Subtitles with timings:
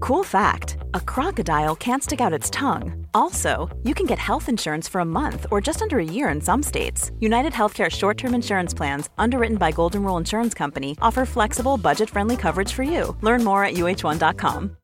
[0.00, 3.06] Cool fact a crocodile can't stick out its tongue.
[3.14, 6.40] Also, you can get health insurance for a month or just under a year in
[6.40, 7.10] some states.
[7.20, 12.10] United Healthcare short term insurance plans, underwritten by Golden Rule Insurance Company, offer flexible, budget
[12.10, 13.16] friendly coverage for you.
[13.22, 14.76] Learn more at uh1.com.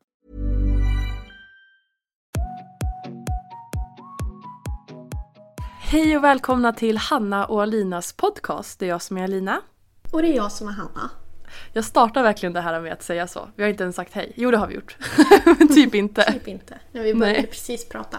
[5.79, 8.79] Hej och välkomna till Hanna och Alinas podcast.
[8.79, 9.61] Det är jag som är Alina.
[10.11, 11.09] Och det är jag som är Hanna.
[11.73, 13.49] Jag startar verkligen det här med att säga så.
[13.55, 14.31] Vi har inte ens sagt hej.
[14.35, 14.97] Jo, det har vi gjort.
[15.59, 16.31] Men typ inte.
[16.33, 16.79] Typ inte.
[16.91, 17.47] När vi började Nej.
[17.47, 18.17] precis prata.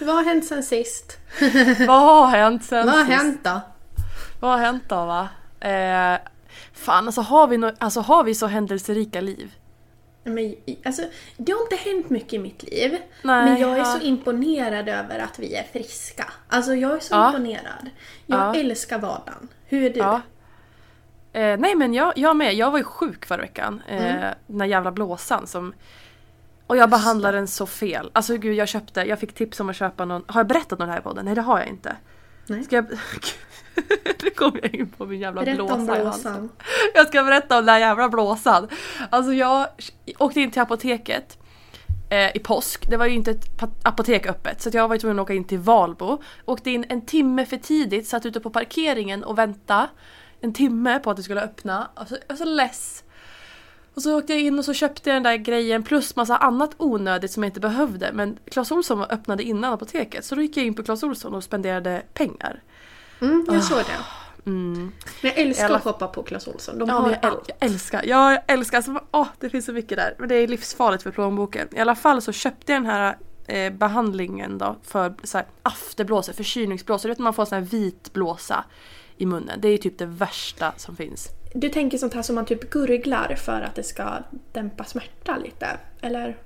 [0.00, 1.18] Vad har hänt sen sist?
[1.86, 3.16] Vad har hänt sen Vad har sist?
[3.22, 3.60] hänt då?
[4.40, 5.28] Vad har hänt då va?
[5.60, 6.18] Eh,
[6.72, 9.54] fan, alltså har, vi no- alltså har vi så händelserika liv?
[10.24, 10.54] Men,
[10.84, 11.02] alltså,
[11.36, 12.90] det har inte hänt mycket i mitt liv.
[13.22, 13.84] Nej, men jag är ja.
[13.84, 16.32] så imponerad över att vi är friska.
[16.48, 17.26] Alltså jag är så Ja.
[17.26, 17.90] imponerad.
[18.26, 18.60] Jag Ja.
[18.60, 19.48] älskar vardagen.
[19.66, 20.20] Hur är du?
[21.32, 22.54] Eh, nej men jag, jag med.
[22.54, 23.82] Jag var ju sjuk förra veckan.
[23.88, 24.34] Eh, Mm.
[24.46, 25.72] Den här jävla blåsan som...
[26.66, 28.10] Och jag behandlade den så fel.
[28.12, 30.24] Alltså gud jag köpte, jag fick tips om att köpa någon...
[30.26, 31.24] Har jag berättat om det här i podden?
[31.24, 31.96] Nej det har jag inte.
[32.46, 32.64] Nej.
[32.64, 32.86] Ska jag...
[34.22, 36.50] nu kommer jag in på min jävla Berätta blåsa om blåsan.
[36.94, 38.68] Jag ska berätta om den här jävla blåsan.
[39.10, 39.66] Alltså jag
[40.18, 41.38] åkte in till apoteket
[42.10, 42.90] eh, i påsk.
[42.90, 45.58] Det var ju inte ett apotek öppet så jag var tvungen att åka in till
[45.58, 46.22] Valbo.
[46.44, 49.88] Åkte in en timme för tidigt, satt ute på parkeringen och väntade
[50.40, 51.90] en timme på att det skulle öppna.
[51.94, 53.04] Alltså, jag var så less.
[53.94, 56.70] Och så åkte jag in och så köpte jag den där grejen plus massa annat
[56.76, 58.12] onödigt som jag inte behövde.
[58.12, 61.44] Men Clas Ohlson öppnade innan apoteket så då gick jag in på Clas Ohlson och
[61.44, 62.62] spenderade pengar.
[63.20, 64.50] Mm, jag såg det.
[64.50, 64.92] Mm.
[65.22, 66.78] Men jag älskar Alla- att shoppa på Clas Ohlson.
[66.78, 67.44] De Ja, har jag, allt.
[67.48, 70.14] jag älskar, ja, jag älskar, alltså, åh, det finns så mycket där.
[70.18, 71.68] Men det är livsfarligt för plånboken.
[71.72, 76.32] I alla fall så köpte jag den här eh, behandlingen då för så här, afterblåsor,
[76.32, 77.08] förkylningsblåsor.
[77.08, 78.64] Du vet när man får en sån här vit blåsa
[79.20, 79.60] i munnen.
[79.60, 81.28] Det är typ det värsta som finns.
[81.54, 84.08] Du tänker sånt här som man typ gurglar för att det ska
[84.52, 85.66] dämpa smärta lite?
[86.00, 86.36] Eller?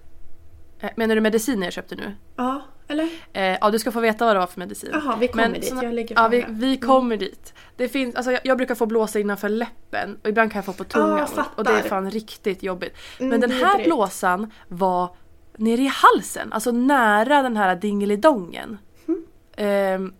[0.80, 2.14] Eh, menar du mediciner jag köpte nu?
[2.36, 3.08] Ja, eller?
[3.32, 4.90] Eh, ja, du ska få veta vad det var för medicin.
[4.92, 5.72] Jaha, vi kommer dit.
[5.82, 7.54] Jag lägger ja, vi, vi kommer dit.
[7.76, 10.72] Det finns, alltså, jag, jag brukar få blåsa innanför läppen och ibland kan jag få
[10.72, 11.18] på tungan.
[11.18, 12.96] jag och, det är fan riktigt jobbigt.
[13.18, 13.88] Mm, Men den här vidrigt.
[13.88, 15.16] blåsan var
[15.56, 18.78] nere i halsen, alltså nära den här dingelidongen.
[19.08, 19.24] Mm.
[19.56, 20.14] Ehm,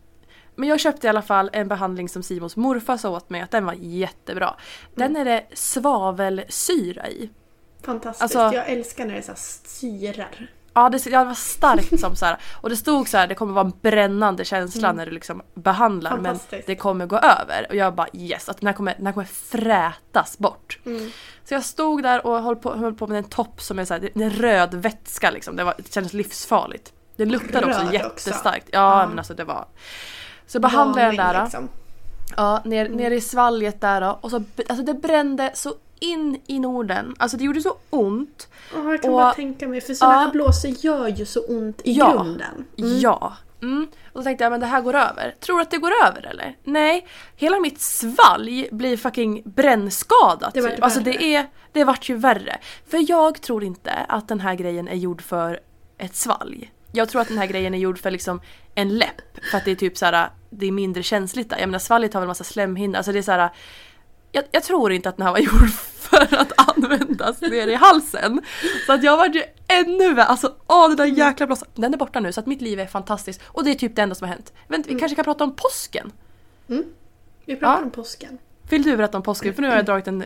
[0.56, 3.50] men jag köpte i alla fall en behandling som Simons morfar sa åt mig att
[3.50, 4.54] den var jättebra.
[4.94, 5.20] Den Mm.
[5.20, 7.31] är det svavelsyra i.
[7.82, 8.22] Fantastiskt.
[8.22, 9.32] Alltså- jag älskar när det är så
[9.69, 10.47] syrar.
[10.76, 12.37] Ja det, det var starkt som så här.
[12.60, 16.16] och det stod så här det kommer vara en brännande känsla när du liksom behandlar
[16.16, 16.62] men Mm.
[16.66, 17.66] Det kommer gå över.
[17.69, 20.78] Och jag bara yes, att den här kommer, den här kommer frätas bort.
[20.87, 21.10] Mm.
[21.44, 23.94] Så jag stod där och höll på, höll på med en topp som är så
[23.94, 25.56] här, en röd vätska liksom.
[25.56, 26.93] Det, var, det kändes livsfarligt.
[27.16, 28.64] Det luktade också Röd jättestarkt.
[28.64, 28.76] också.
[28.76, 29.06] Ja, Ja.
[29.09, 29.66] men alltså det var...
[30.47, 31.43] Så behandlade jag den där.
[31.43, 31.69] liksom.
[32.37, 34.25] Ja, ner, ner i svalget där.
[34.25, 37.15] Och så, alltså det brände så in i Norden.
[37.19, 38.49] Alltså det gjorde så ont.
[38.75, 39.81] Ja, jag kan Och- bara tänka mig.
[39.81, 40.21] För sådana Ja.
[40.21, 42.12] här blåsor gör ju så ont i Ja.
[42.12, 42.65] grunden.
[42.78, 42.99] Mm.
[42.99, 43.32] Ja.
[43.62, 43.87] Mm.
[44.12, 45.34] Och då tänkte jag men det här går över.
[45.41, 46.56] Tror du att det går över eller?
[46.65, 47.06] Nej.
[47.37, 50.55] Hela mitt svalg blir fucking brännskadat.
[50.55, 50.82] Det typ.
[50.82, 52.59] Alltså det är, det vart ju värre.
[52.91, 55.61] För jag tror inte att den här grejen är gjord för
[55.99, 56.70] ett svalg.
[56.93, 58.41] Jag tror att den här grejen är gjord för liksom
[58.75, 59.44] en läpp.
[59.50, 61.59] För att det är typ så här, det är mindre känsligt där.
[61.59, 62.97] Jag menar svalget har väl massa slemhinnor.
[62.97, 63.50] Alltså det är så här.
[64.32, 68.41] Jag, jag tror inte att den här var gjord för att användas ner i halsen.
[68.87, 70.26] Så att jag var ju ännu värre.
[70.26, 71.69] Alltså åh den där jäkla blåsan.
[71.75, 73.41] Den är borta nu så att mitt liv är fantastiskt.
[73.47, 74.53] Och det är typ det enda som har hänt.
[74.69, 76.12] Vänta, vi kanske kan prata om påsken?
[77.47, 77.82] Vi pratar Ja.
[77.85, 78.38] om påsken.
[78.69, 79.55] Vill du berätta om påsken?
[79.55, 80.25] För nu har jag dragit en,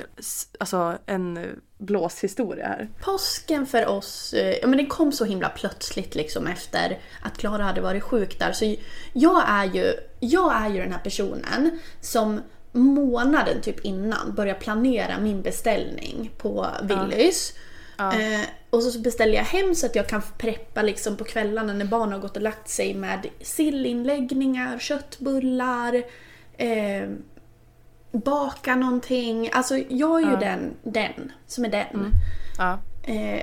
[0.58, 1.38] alltså, en
[1.78, 2.88] blåshistoria här.
[3.00, 7.62] Påsken för oss, eh, ja men det kom så himla plötsligt liksom efter att Klara
[7.62, 8.52] hade varit sjuk där.
[8.52, 8.76] Så
[9.12, 12.40] jag är ju, jag är ju den här personen som
[12.72, 17.54] månaden typ innan börjar planera min beställning på Willys.
[17.98, 21.84] Eh, och så beställer jag hem så att jag kan preppa liksom på kvällarna när
[21.84, 25.94] barnen har gått och lagt sig med sillinläggningar, köttbullar,
[26.56, 27.08] eh,
[28.12, 29.50] baka någonting.
[29.52, 30.36] Alltså jag är ju Ja.
[30.40, 32.10] den, den som är den.
[32.58, 32.78] Ja.
[33.02, 33.42] Eh,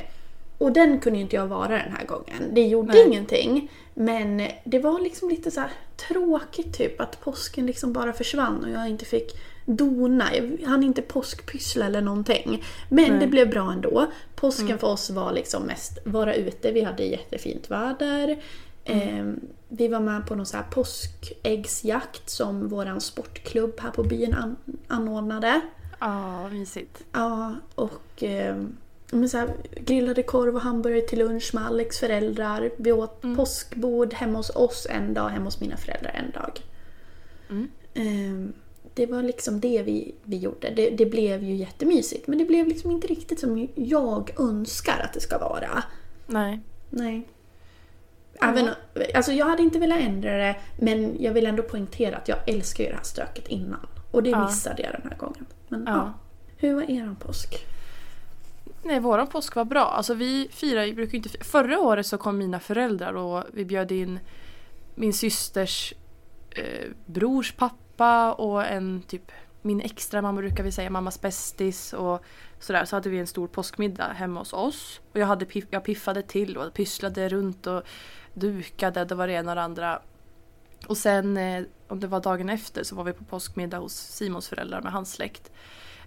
[0.58, 2.44] och den kunde ju inte jag vara den här gången.
[2.54, 3.08] Det gjorde Nej.
[3.08, 3.72] ingenting.
[3.94, 5.64] Men det var liksom lite så
[6.08, 10.26] tråkigt typ att påsken liksom bara försvann och jag inte fick dona.
[10.36, 12.64] Jag hann inte påskpyssla eller någonting.
[12.90, 13.20] Men Nej.
[13.20, 14.06] det blev bra ändå.
[14.36, 16.72] Påsken för oss var liksom mest vara ute.
[16.72, 18.38] Vi hade jättefint väder.
[18.86, 19.34] Eh,
[19.70, 24.56] vi var med på någon så här påskäggsjakt som våran sportklubb här på byn an-
[24.88, 25.62] anordnade.
[26.00, 27.04] Ja, vad mysigt.
[27.12, 28.64] Ja, och eh,
[29.12, 32.72] men så här, grillade korv och hamburgare till lunch med Alex föräldrar.
[32.78, 36.62] Vi åt påskbord hemma hos oss en dag, hemma hos mina föräldrar en dag.
[37.50, 37.68] Mm.
[37.94, 38.56] Eh,
[38.94, 40.70] det var liksom det vi, vi gjorde.
[40.76, 45.14] Det, det blev ju jättemysigt men det blev liksom inte riktigt som jag önskar att
[45.14, 45.84] det ska vara.
[46.28, 46.60] Nej.
[46.90, 47.28] Nej.
[48.42, 48.70] Även,
[49.16, 52.84] alltså jag hade inte velat ändra det men jag vill ändå poängtera att jag älskar
[52.84, 53.88] ju det här stöket innan.
[54.12, 54.46] Och det Ja.
[54.46, 55.46] missade jag den här gången.
[55.68, 55.94] Men, ja.
[55.96, 56.14] Ja.
[56.58, 57.66] Hur var eran påsk?
[58.84, 59.86] Nej, våran påsk var bra.
[59.86, 61.44] Alltså vi firar, vi brukar inte fira.
[61.44, 64.20] Förra året så kom mina föräldrar och vi bjöd in
[64.96, 65.94] min systers
[66.52, 72.24] eh, brors pappa och en typ min extra mamma brukar vi säga, mammas bästis och
[72.60, 72.86] sådär.
[72.86, 75.00] Så hade vi en stor påskmiddag hemma hos oss.
[75.12, 77.84] Och jag, hade jag piffade till och pysslade runt och
[78.36, 80.02] dukade, det var det ena och det andra.
[80.88, 84.48] Och sen, eh, om det var dagen efter, så var vi på påskmiddag hos Simons
[84.48, 85.52] föräldrar med hans släkt.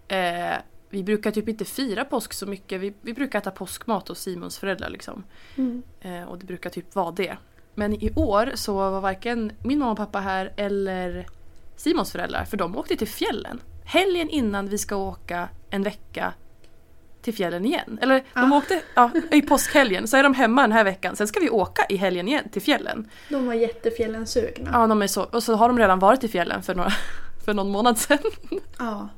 [0.09, 0.57] Eh,
[0.91, 2.81] vi brukar typ inte fira påsk så mycket.
[2.81, 5.25] Vi, vi brukar äta påskmat hos Simons föräldrar liksom.
[5.57, 5.83] Mm.
[6.01, 7.37] Eh, och det brukar typ vara det.
[7.75, 11.27] Men i år så var varken min mamma och pappa här eller
[11.77, 13.61] Simons föräldrar för de åkte till fjällen.
[13.85, 16.35] Helgen innan vi ska åka en vecka
[17.29, 17.99] till fjällen igen.
[18.03, 18.57] Eller de Ah.
[18.57, 21.17] åkte ja, i påskhelgen, så är de hemma den här veckan.
[21.17, 23.11] Sen ska vi åka i helgen igen till fjällen.
[23.29, 24.71] De var jättefjällensugna.
[24.73, 26.91] Ja, de är så, och så har de redan varit i fjällen för, några,
[27.45, 28.19] för någon månad sedan.
[28.79, 29.09] Ja.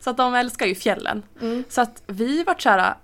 [0.00, 1.22] Så att de älskar ju fjällen.
[1.40, 1.64] Mm.
[1.68, 2.94] Så att vi vart såhär,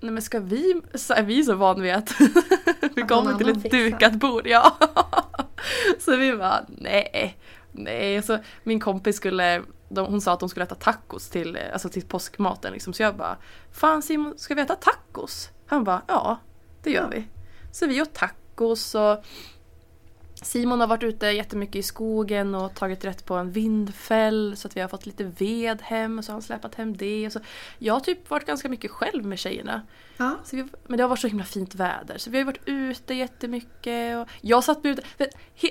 [0.00, 2.14] nej men ska vi, så är vi så van vid att
[2.96, 4.46] vi kommer till ett dukat bord.
[4.46, 4.76] Ja.
[5.98, 7.36] Så vi bara, nej,
[7.72, 8.22] nej.
[8.22, 9.62] Så min kompis skulle,
[9.94, 12.92] de, hon sa att de skulle äta tacos till, alltså till påskmaten liksom.
[12.92, 13.36] Så jag bara,
[13.72, 15.50] fan Simon, ska vi äta tacos?
[15.66, 16.38] Han bara, ja,
[16.82, 17.28] det gör vi.
[17.72, 19.24] Så vi åt tacos och
[20.42, 24.76] Simon har varit ute jättemycket i skogen och tagit rätt på en vindfäll så att
[24.76, 27.26] vi har fått lite ved hem och så har han släpat hem det.
[27.26, 27.40] Och så.
[27.78, 29.82] Jag har typ varit ganska mycket själv med tjejerna.
[30.16, 30.38] Ja.
[30.44, 33.14] Så vi, men det har varit så himla fint väder så vi har varit ute
[33.14, 34.18] jättemycket.
[34.18, 35.02] Och jag satt ute,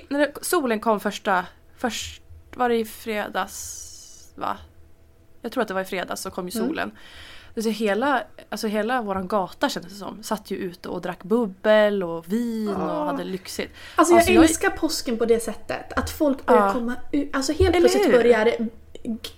[0.08, 1.46] när solen kom första,
[1.76, 2.22] först
[2.54, 3.91] var det i fredags
[4.34, 4.56] va?
[5.42, 6.68] Jag tror att det var i fredags så kom ju Mm.
[6.68, 6.90] solen.
[7.62, 10.22] Så hela, alltså hela våran gata kändes det som.
[10.22, 13.04] Satt ju ute och drack bubbel och vin och Åh.
[13.06, 13.72] hade lyxigt.
[13.94, 15.92] Alltså jag Alltså, jag- älskar påsken på det sättet.
[15.98, 16.72] Att folk börjar Ja.
[16.72, 17.36] komma ut.
[17.36, 18.12] Alltså helt Eller plötsligt hur?
[18.12, 18.52] börjar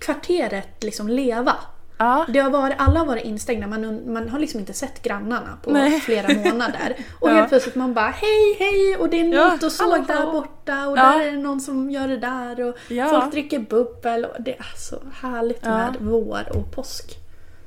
[0.01, 1.57] kvarteret liksom leva.
[1.99, 5.59] Ja, Det har varit, alla har varit instängda, man, man har liksom inte sett grannarna
[5.63, 6.01] på Nej.
[6.05, 6.97] flera månader.
[7.21, 7.35] Och Ja.
[7.35, 10.33] helt plötsligt man bara hej hej och det är en Ja, motorsåg hallå, där hallå.
[10.33, 11.03] borta och Ja.
[11.03, 13.09] där är det någon som gör det där och Ja.
[13.09, 14.25] folk dricker bubbel.
[14.25, 17.19] Och det är så härligt med vår och påsk.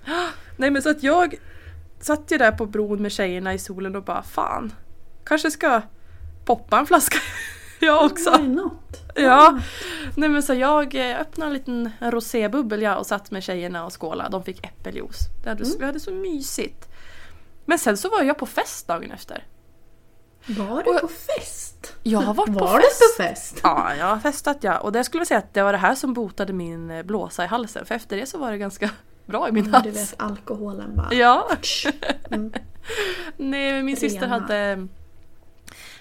[0.58, 1.36] Nej men så att jag
[2.00, 4.74] satt ju där på bron med tjejerna i solen och bara fan.
[5.26, 5.82] Kanske ska
[6.46, 7.18] poppa en flaska
[7.86, 8.38] jag också.
[8.38, 8.74] Why not?
[9.16, 9.60] Ja.
[10.16, 14.02] Nej men så jag eh, öppnade en liten rosébubbel jag och satt med tjejerna och
[14.02, 14.30] skålade.
[14.30, 15.20] De fick äppeljuice.
[15.44, 16.88] Det hade, Vi hade så mysigt.
[17.66, 19.44] Men sen så var jag på fest dagen efter.
[20.48, 21.94] Var du Och- på fest?
[22.04, 23.02] Jag har varit på Var fest.
[23.18, 23.60] du på fest?
[23.64, 24.78] Ja, jag har festat ja.
[24.78, 27.44] Och det skulle jag säga att det var det här som botade min eh, blåsa
[27.44, 27.86] i halsen.
[27.86, 28.90] För efter det så var det ganska
[29.26, 30.14] bra i min Ja, du hals.
[30.14, 31.14] vet alkoholen bara...
[31.14, 31.50] Ja.
[32.32, 32.54] Mm.
[33.38, 34.40] Nej, min syster Rena.
[34.40, 34.88] hade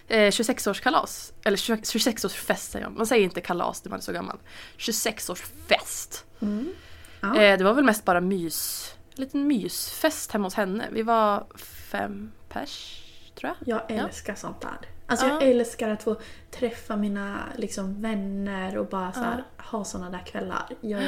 [0.08, 1.32] eh, 26-årskalas.
[1.44, 2.96] Eller 26-årsfest säger man.
[2.96, 4.38] Man säger inte kalas när man är så gammal.
[4.78, 6.24] 26-årsfest.
[6.42, 6.72] Mm.
[7.20, 7.36] Ja.
[7.42, 8.92] Eh, det var väl mest bara mys.
[9.16, 10.84] En liten mysfest hemma hos henne.
[10.92, 11.46] Vi var
[11.90, 13.02] fem pers,
[13.40, 13.78] tror jag.
[13.88, 14.78] Jag älskar sånt där.
[15.06, 15.46] Alltså jag Ja.
[15.46, 16.16] älskar att få
[16.50, 20.68] träffa mina liksom, vänner och bara så här, ha såna där kvällar.
[20.80, 21.02] Jag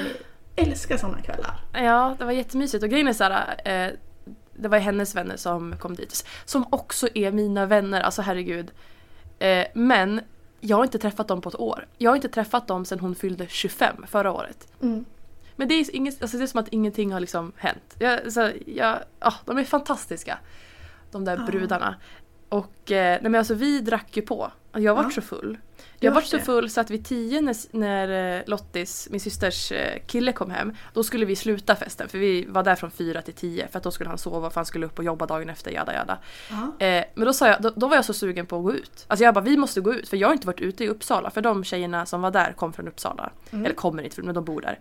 [0.56, 1.60] älskar såna kvällar.
[1.72, 2.84] Ja, det var jättemysigt.
[2.84, 3.92] Och grejen är så här, eh,
[4.58, 6.26] det var hennes vänner som kom dit.
[6.44, 8.70] Som också är mina vänner, alltså herregud.
[9.38, 10.20] Eh, men
[10.60, 11.86] jag har inte träffat dem på ett år.
[11.98, 14.68] Jag har inte träffat dem sedan hon fyllde 25 förra året.
[14.82, 15.04] Mm.
[15.56, 17.96] Men det är, inget, alltså det är som att ingenting har liksom hänt.
[17.98, 20.38] Jag, så, jag, ja, de är fantastiska.
[21.10, 21.94] De där brudarna.
[22.48, 24.50] Och eh, nej men alltså vi drack ju på.
[24.72, 25.10] Jag var Ja.
[25.10, 25.58] så full.
[26.00, 29.98] Jag var så full så att vid tio när, när eh, Lottis, min systers eh,
[30.06, 33.34] kille kom hem, då skulle vi sluta festen för vi var där från fyra till
[33.34, 35.70] tio för att då skulle han sova för han skulle upp och jobba dagen efter,
[35.70, 36.18] jada jada.
[36.50, 36.86] Ja.
[36.86, 39.04] Eh, men då, sa jag, då, då var jag så sugen på att gå ut.
[39.06, 41.30] Alltså jag bara, vi måste gå ut för jag har inte varit ute i Uppsala
[41.30, 43.30] för de tjejerna som var där kom från Uppsala.
[43.50, 43.64] Mm.
[43.64, 44.78] Eller kommer inte men de bor där.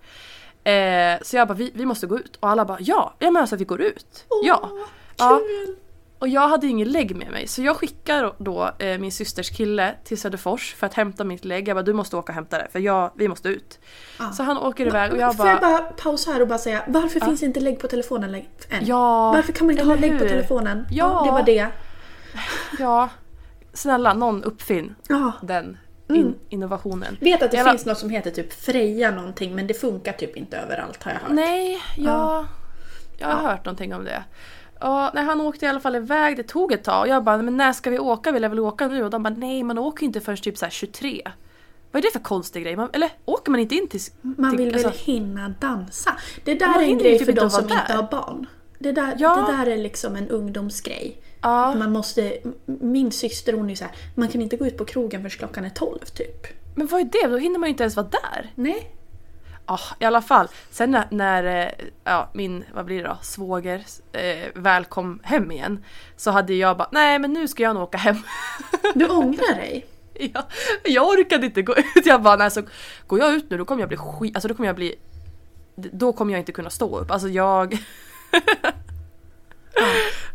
[0.63, 2.35] Eh, så jag bara, vi, vi måste gå ut.
[2.35, 4.25] Och alla bara, ja, jag menar så att vi går ut.
[4.43, 4.69] ja.
[5.17, 5.39] Ja.
[5.65, 5.75] Kul!
[6.19, 9.95] Och jag hade ingen lägg med mig så jag skickar då eh, min systers kille
[10.03, 11.67] till Söderfors för att hämta mitt lägg.
[11.67, 13.79] Jag bara du måste åka och hämta det för jag, vi måste ut.
[14.19, 14.31] Ja.
[14.31, 15.71] Så han åker iväg och jag Får jag bara...
[15.71, 18.45] bara pausa här och bara säga varför finns inte lägg på telefonen än?
[18.85, 20.85] Ja, varför kan man inte ha lägg på telefonen?
[20.91, 21.21] Ja.
[21.25, 21.67] det var det.
[22.79, 23.09] Ja.
[23.73, 25.31] Snälla någon uppfinn Ja.
[25.41, 25.77] den
[26.09, 27.17] in, innovationen.
[27.21, 30.37] Vet att det Jävla- finns något som heter typ Freja någonting men det funkar typ
[30.37, 31.29] inte överallt har jag hört.
[31.31, 32.45] Nej, ja.
[33.17, 34.23] Jag har hört någonting om det.
[34.81, 37.07] Och när han åkte i alla fall iväg, det tog ett tag.
[37.07, 38.31] Jag bara, men när ska vi åka?
[38.31, 39.03] Vill jag väl åka nu?
[39.03, 41.21] Och de bara, nej man åker inte förrän typ så här 23.
[41.91, 42.75] Vad är det för konstig grej?
[42.75, 44.01] Man, eller åker man inte in till...
[44.21, 46.11] Man till, vill väl alltså- hinna dansa?
[46.43, 47.95] Det där är en grej typ för inte de som inte där.
[47.95, 48.45] har barn.
[48.79, 49.35] Det där, Ja.
[49.35, 51.21] det där är liksom en ungdomsgrej.
[51.41, 51.75] Ja.
[51.75, 55.21] Man måste, min syster hon är så här, man kan inte gå ut på krogen
[55.21, 56.47] förrän klockan är 12 typ.
[56.75, 57.27] Men vad är det?
[57.27, 58.51] Då hinner man ju inte ens vara där.
[58.55, 58.91] Nej.
[59.67, 60.47] Ja, i alla fall.
[60.71, 65.51] Sen när, när eh, ja, min, vad blir det då, svåger eh, väl kom hem
[65.51, 65.83] igen.
[66.15, 68.17] Så hade jag bara, nej men nu ska jag nog åka hem.
[68.95, 69.85] Du ångrar dig?
[70.13, 70.43] jag,
[70.83, 72.05] jag orkade inte gå ut.
[72.05, 72.61] Jag bara, nej så
[73.07, 74.95] går jag ut nu då kommer jag bli skit, alltså då kommer jag bli
[75.75, 77.11] då kommer jag inte kunna stå upp.
[77.11, 77.77] Alltså jag...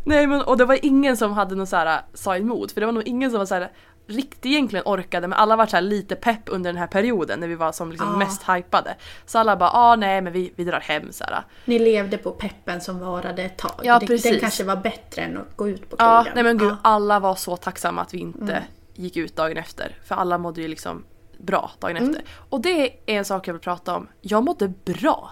[0.05, 2.85] Nej men och det var ingen som hade någon så här sa emot för det
[2.85, 3.71] var nog ingen som var så här
[4.07, 7.47] riktigt egentligen orkade men alla var så här lite pepp under den här perioden när
[7.47, 8.17] vi var som liksom Ja.
[8.17, 8.95] mest hypade.
[9.25, 11.43] Så alla bara ah nej men vi, vi drar hem så här.
[11.65, 13.71] Ni levde på peppen som varade ett tag.
[13.83, 14.31] Ja, Det- precis.
[14.31, 16.13] Den kanske var bättre än att gå ut på krogen.
[16.15, 16.77] Ja nej men gud Ja.
[16.81, 19.97] alla var så tacksamma att vi inte gick ut dagen efter.
[20.05, 21.03] För alla mådde ju liksom
[21.37, 22.09] bra dagen Mm.
[22.09, 22.25] efter.
[22.49, 24.07] Och det är en sak jag vill prata om.
[24.21, 25.31] Jag mådde bra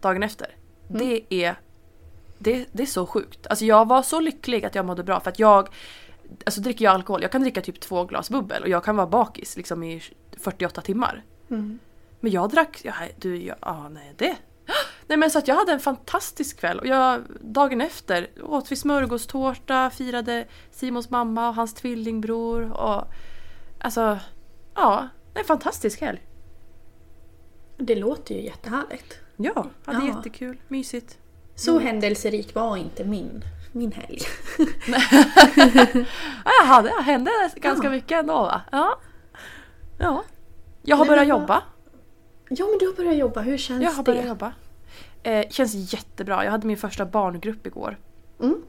[0.00, 0.46] dagen efter.
[0.90, 0.98] Mm.
[0.98, 1.56] Det är
[2.38, 3.46] det, det är så sjukt.
[3.46, 5.68] Alltså jag var så lycklig att jag mådde bra för att jag
[6.46, 9.06] Alltså dricker jag alkohol, jag kan dricka typ två glas bubbel och jag kan vara
[9.06, 10.02] bakis liksom i
[10.38, 11.24] 48 timmar.
[11.50, 11.78] Mm.
[12.20, 14.36] Men jag drack, ja, du, jag, ah, nej det.
[15.06, 18.76] Nej men så att jag hade en fantastisk kväll och jag dagen efter åt vi
[18.76, 23.04] smörgåstårta, firade Simons mamma och hans tvillingbror och
[23.78, 24.18] alltså
[24.74, 26.26] ja, en fantastisk helg.
[27.76, 29.20] Det låter ju jättehärligt.
[29.36, 30.16] Ja, hade Ja.
[30.16, 31.18] jättekul, mysigt.
[31.54, 33.44] Så händelserik var inte min,
[33.76, 34.18] min helg.
[36.44, 37.90] Ja, det hände ganska Ja.
[37.90, 38.60] mycket ändå va?
[38.72, 38.98] Ja.
[39.98, 40.24] Ja.
[40.82, 41.62] Jag har Men börjat jobba.
[42.48, 44.12] Ja men du har börjat jobba, hur känns Jag har det?
[44.12, 44.52] börjat jobba.
[45.22, 46.44] Eh, känns jättebra.
[46.44, 47.98] Jag hade min första barngrupp igår.
[48.42, 48.62] Mm.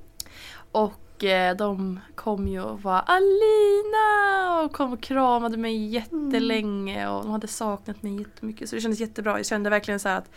[0.72, 4.62] Och eh, de kom ju och var Alina!
[4.66, 8.70] Och kom och kramade mig jättelänge och de hade saknat mig jättemycket.
[8.70, 9.38] Så det kändes jättebra.
[9.40, 10.30] Jag kände verkligen så att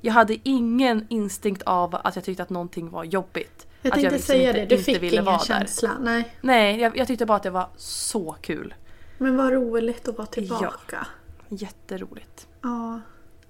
[0.00, 3.66] jag hade ingen instinkt av att jag tyckte att någonting var jobbigt.
[3.82, 5.44] Jag tänkte liksom säga inte- det, du fick ingen vara där.
[5.44, 5.90] känsla.
[6.00, 6.34] Nej.
[6.40, 8.74] Nej, jag, jag tyckte bara att det var så kul.
[9.18, 11.06] Men vad roligt att vara tillbaka.
[11.48, 12.46] Jätteroligt.
[12.62, 13.00] Ja.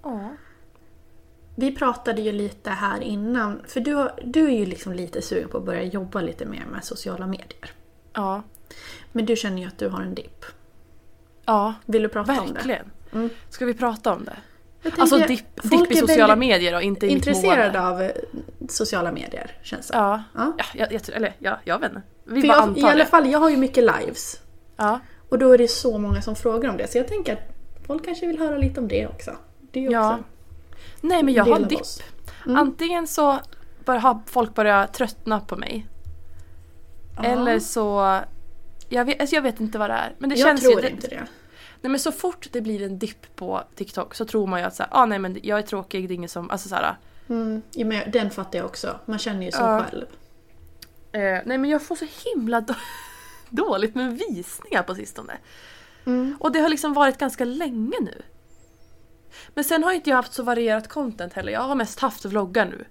[0.03, 0.31] Ja.
[1.57, 5.49] Vi pratade ju lite här innan, för du, har- du är ju liksom lite sugen
[5.49, 7.71] på att börja jobba lite mer med sociala medier.
[8.13, 8.43] Ja.
[9.13, 10.45] Men du känner ju att du har en dipp.
[11.45, 12.53] Ja, Vill du prata om det?
[12.53, 12.91] verkligen.
[13.13, 13.31] Mm.
[13.51, 14.37] Ska vi prata om det?
[14.83, 17.89] Jag Alltså dipp, dipp i sociala medier och inte i mitt Intresserade mående.
[17.89, 18.11] av eh,
[18.71, 20.23] sociala medier, känns det Ja.
[20.35, 20.53] Ja.
[20.59, 22.03] Ja, jag, jag, tror- eller ja, jag vet inte.
[22.25, 23.07] Vi För bara jag, antar I alla det.
[23.07, 24.41] fall, jag har ju mycket lives.
[24.77, 25.01] Ja.
[25.29, 26.91] Och då är det så många som frågar om det.
[26.93, 27.57] Så jag tänker att
[27.87, 29.37] folk kanske vill höra lite om det också.
[29.73, 30.13] Det är ju Ja.
[30.15, 30.25] också
[31.01, 31.81] Nej men jag har dipp.
[31.81, 32.03] oss.
[32.47, 33.39] Antingen så
[33.85, 35.87] bör, har folk börjat tröttna på mig.
[37.17, 37.25] Ja.
[37.25, 38.19] Eller så...
[38.89, 40.15] Jag vet, alltså jag vet inte vad det är.
[40.19, 40.89] Men det jag känns tror ju...
[40.89, 41.27] Inte det.
[41.81, 44.75] nej men så fort det blir en dipp på TikTok så tror man ju att
[44.75, 46.51] så här, ah, nej men jag är tråkig, det är ingen som...
[46.51, 46.97] Alltså så här,
[47.29, 48.99] Mm, ja, men den fattar jag också.
[49.07, 49.85] Man känner ju så Ja.
[49.85, 50.07] själv.
[51.13, 52.75] eh, nej men jag får så himla då-
[53.51, 55.39] dåligt med visningar på sistone.
[56.07, 56.37] Mm.
[56.41, 58.23] Och det har liksom varit ganska länge nu.
[59.55, 61.53] Men sen har inte jag haft så varierat content heller.
[61.53, 62.85] Jag har mest haft vloggar nu.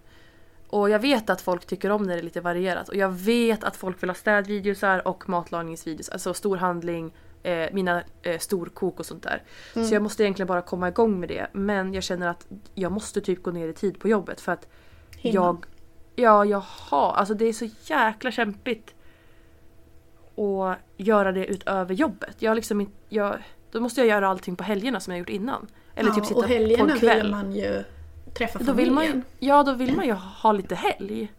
[0.67, 2.89] Och jag vet att folk tycker om när det är lite varierat.
[2.89, 6.09] Och jag vet att folk vill ha städvideosar och matlagningsvideos.
[6.09, 7.13] Alltså storhandling,
[7.47, 9.43] eh, mina eh, storkok och sånt där.
[9.73, 11.47] Så jag måste egentligen bara komma igång med det.
[11.53, 14.67] Men jag känner att jag måste typ gå ner i tid på jobbet för att
[15.17, 15.35] Hinna.
[15.35, 15.65] jag...
[16.15, 17.13] Ja, jag har...
[17.13, 18.93] Alltså det är så jäkla kämpigt
[20.37, 22.35] att göra det utöver jobbet.
[22.39, 22.91] Jag liksom.
[23.09, 23.35] Jag,
[23.71, 25.67] då måste jag göra allting på helgerna som jag gjort innan.
[25.95, 27.21] Eller typ Ja, sitta och helgerna på en kväll.
[27.21, 27.83] vill man ju
[28.37, 28.95] träffa Då familjen.
[29.05, 31.31] vill man ja, då vill man ju ha lite helg.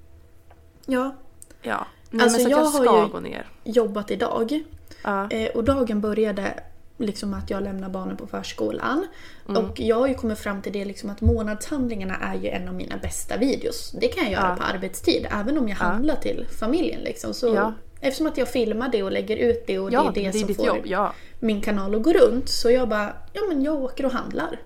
[0.87, 1.15] Ja,
[1.63, 1.87] Ja.
[2.11, 3.47] Nej Alltså, jag jag har ska ju- gå ner.
[3.65, 4.63] Jobbat idag.
[5.05, 5.31] Ja.
[5.31, 6.55] Eh, och dagen började
[6.99, 9.07] liksom att jag lämnar barnen på förskolan.
[9.49, 9.65] Mm.
[9.65, 12.75] Och jag har ju kommit fram till det liksom att månadshandlingarna är ju en av
[12.75, 13.91] mina bästa videos.
[14.01, 14.57] Det kan jag göra Ja.
[14.57, 17.01] på arbetstid, även om jag handlar till familjen.
[17.01, 17.35] Liksom.
[17.35, 17.73] Så, Ja.
[18.01, 20.37] Eftersom att jag filmar det och lägger ut det och Ja, det är det, det
[20.39, 21.13] är som ditt får ja.
[21.41, 22.49] min kanal att gå runt.
[22.49, 24.61] Så jag bara, ja men jag åker och handlar.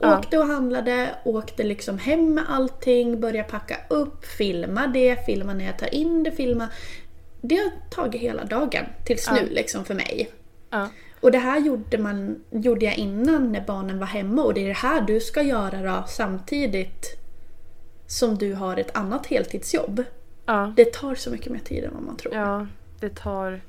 [0.00, 0.18] Ja.
[0.18, 5.64] Åkte och handlade, åkte liksom hem med allting, började packa upp, filma det, filma när
[5.64, 6.68] jag tar in det, filma.
[7.42, 10.30] Det har tagit hela dagen tills nu liksom för mig.
[10.70, 10.88] Ja.
[11.20, 14.68] Och det här gjorde, man, gjorde jag innan när barnen var hemma och det är
[14.68, 17.06] det här du ska göra då samtidigt
[18.06, 20.04] som du har ett annat heltidsjobb.
[20.46, 20.72] Ja.
[20.76, 22.34] Det tar så mycket mer tid än vad man tror.
[22.34, 22.66] ja,
[23.00, 23.60] det tar...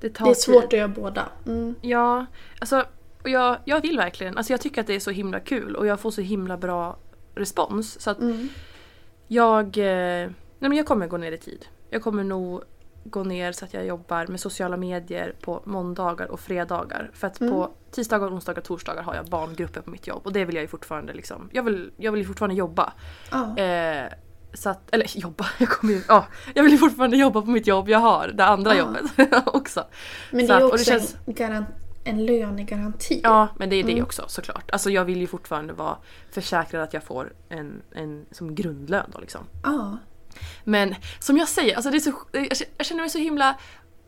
[0.00, 0.66] Det tar det är svårt tid.
[0.66, 1.28] att göra båda.
[1.46, 1.74] Mm.
[1.80, 2.26] Ja,
[2.58, 2.84] alltså
[3.22, 4.36] och jag, jag vill verkligen.
[4.38, 6.96] Alltså jag tycker att det är så himla kul och jag får så himla bra
[7.34, 8.00] respons.
[8.00, 8.48] Så att Mm.
[9.28, 9.78] jag...
[9.78, 11.66] Eh, nej men jag kommer gå ner i tid.
[11.92, 12.62] Jag kommer nog
[13.04, 17.10] gå ner så att jag jobbar med sociala medier på måndagar och fredagar.
[17.14, 20.20] För att på tisdagar, onsdagar och torsdagar har jag barngrupper på mitt jobb.
[20.26, 21.48] Och det vill jag ju fortfarande liksom...
[21.52, 22.92] Jag vill, jag vill ju fortfarande jobba.
[23.30, 23.58] Ja.
[23.58, 24.12] Eh,
[24.54, 27.66] så att, eller jobba, jag kommer ju, ja, jag vill ju fortfarande jobba på mitt
[27.66, 28.78] jobb jag har, det andra Ja.
[28.78, 29.02] jobbet
[29.46, 29.84] också.
[30.30, 31.64] Men det är och också känns- en, garan-
[32.04, 33.20] en lönegaranti.
[33.24, 34.04] Ja, men det är det Mm.
[34.04, 34.70] också såklart.
[34.70, 35.96] Alltså jag vill ju fortfarande vara
[36.30, 39.40] försäkrad att jag får en, en som grundlön då liksom.
[39.62, 39.98] Ja.
[40.64, 42.12] Men som jag säger, alltså det är så,
[42.76, 43.56] jag känner mig så himla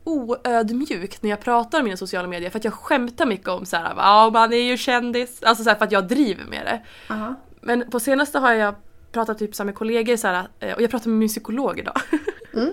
[0.04, 3.76] oödmjuk när jag pratar om mina sociala medier för att jag skämtar mycket om så
[3.76, 6.82] här, ja man är ju kändis, alltså så här, för att jag driver med det.
[7.08, 7.34] Ja.
[7.60, 8.74] Men på senaste har jag
[9.12, 12.00] pratat typ så med kollegor så här, eh, och jag pratade med min psykolog idag.
[12.54, 12.72] Mm.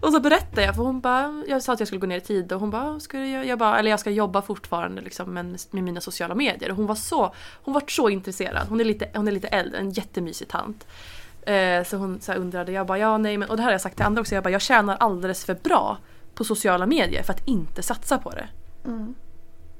[0.00, 2.20] och så berättade jag för hon bara, jag sa att jag skulle gå ner i
[2.20, 5.60] tid och hon bara, ska göra?" jag bara, eller jag ska jobba fortfarande liksom med,
[5.70, 6.70] med mina sociala medier.
[6.70, 8.68] Och hon var så, hon var så intresserad.
[8.68, 10.86] Hon är lite, hon är lite äldre, en jättemysig tant.
[11.46, 13.80] Eh, så hon så undrade, jag bara ja nej men, och det här har jag
[13.80, 15.98] sagt till andra också, jag bara jag tjänar alldeles för bra
[16.34, 18.48] på sociala medier för att inte satsa på det.
[18.84, 19.14] Mm.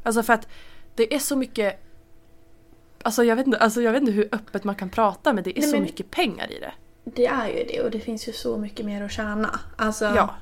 [0.03, 0.49] Alltså för att
[0.95, 1.81] det är så mycket
[3.05, 5.59] Alltså jag vet inte, alltså jag vet inte hur öppet man kan prata men det
[5.59, 6.73] är Nej, så men- mycket pengar i det.
[7.05, 9.61] Det är ju det och det finns ju så mycket mer att tjäna.
[9.77, 10.35] Alltså, Ja.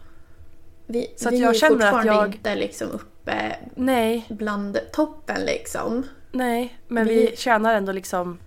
[0.86, 4.78] vi, Så att vi jag är känner att fortfarande jag- inte liksom uppe Nej, bland
[4.92, 6.06] toppen liksom.
[6.32, 8.38] nej, men Vi- vi, tjänar ändå liksom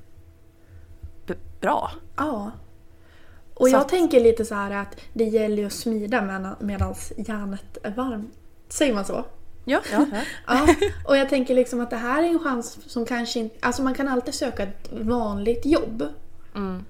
[1.61, 1.91] bra.
[2.17, 2.51] Ja.
[3.53, 6.21] Och Så jag att- tänker lite så här att det gäller ju att smida
[6.59, 8.33] medan järnet är varmt.
[8.69, 9.25] Säger man så?
[9.65, 10.17] Ja, ja, ja.
[10.47, 10.67] Ja,
[11.07, 13.55] och jag tänker liksom att det här är en chans som kanske inte...
[13.59, 16.03] Alltså man kan alltid söka ett vanligt jobb.
[16.55, 16.85] Mm.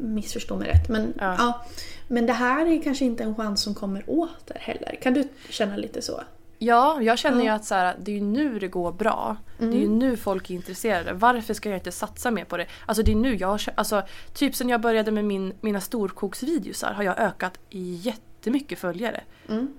[0.00, 0.88] Missförstå mig rätt.
[0.88, 1.34] Men, Ja.
[1.38, 1.64] ja.
[2.08, 4.98] men det här är kanske inte en chans som kommer åter heller.
[5.02, 6.20] Kan du känna lite så?
[6.62, 9.36] Ja jag känner ju att så här, det är nu det går bra.
[9.58, 11.12] Det är ju nu folk är intresserade.
[11.12, 12.66] Varför ska jag inte satsa mer på det?
[12.86, 14.02] Alltså det är nu jag alltså
[14.34, 19.24] typ sen jag började med min, mina storkoksvideosar har jag ökat jättemycket följare.
[19.48, 19.74] Mm.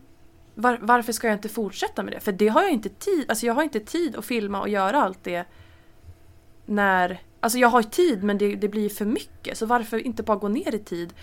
[0.55, 2.19] Var, varför ska jag inte fortsätta med det?
[2.19, 5.03] För det har jag inte tid, alltså jag har inte tid att filma och göra
[5.03, 5.45] allt det
[6.65, 10.37] när, alltså jag har tid men det, det blir för mycket så varför inte bara
[10.37, 11.13] gå ner i tid?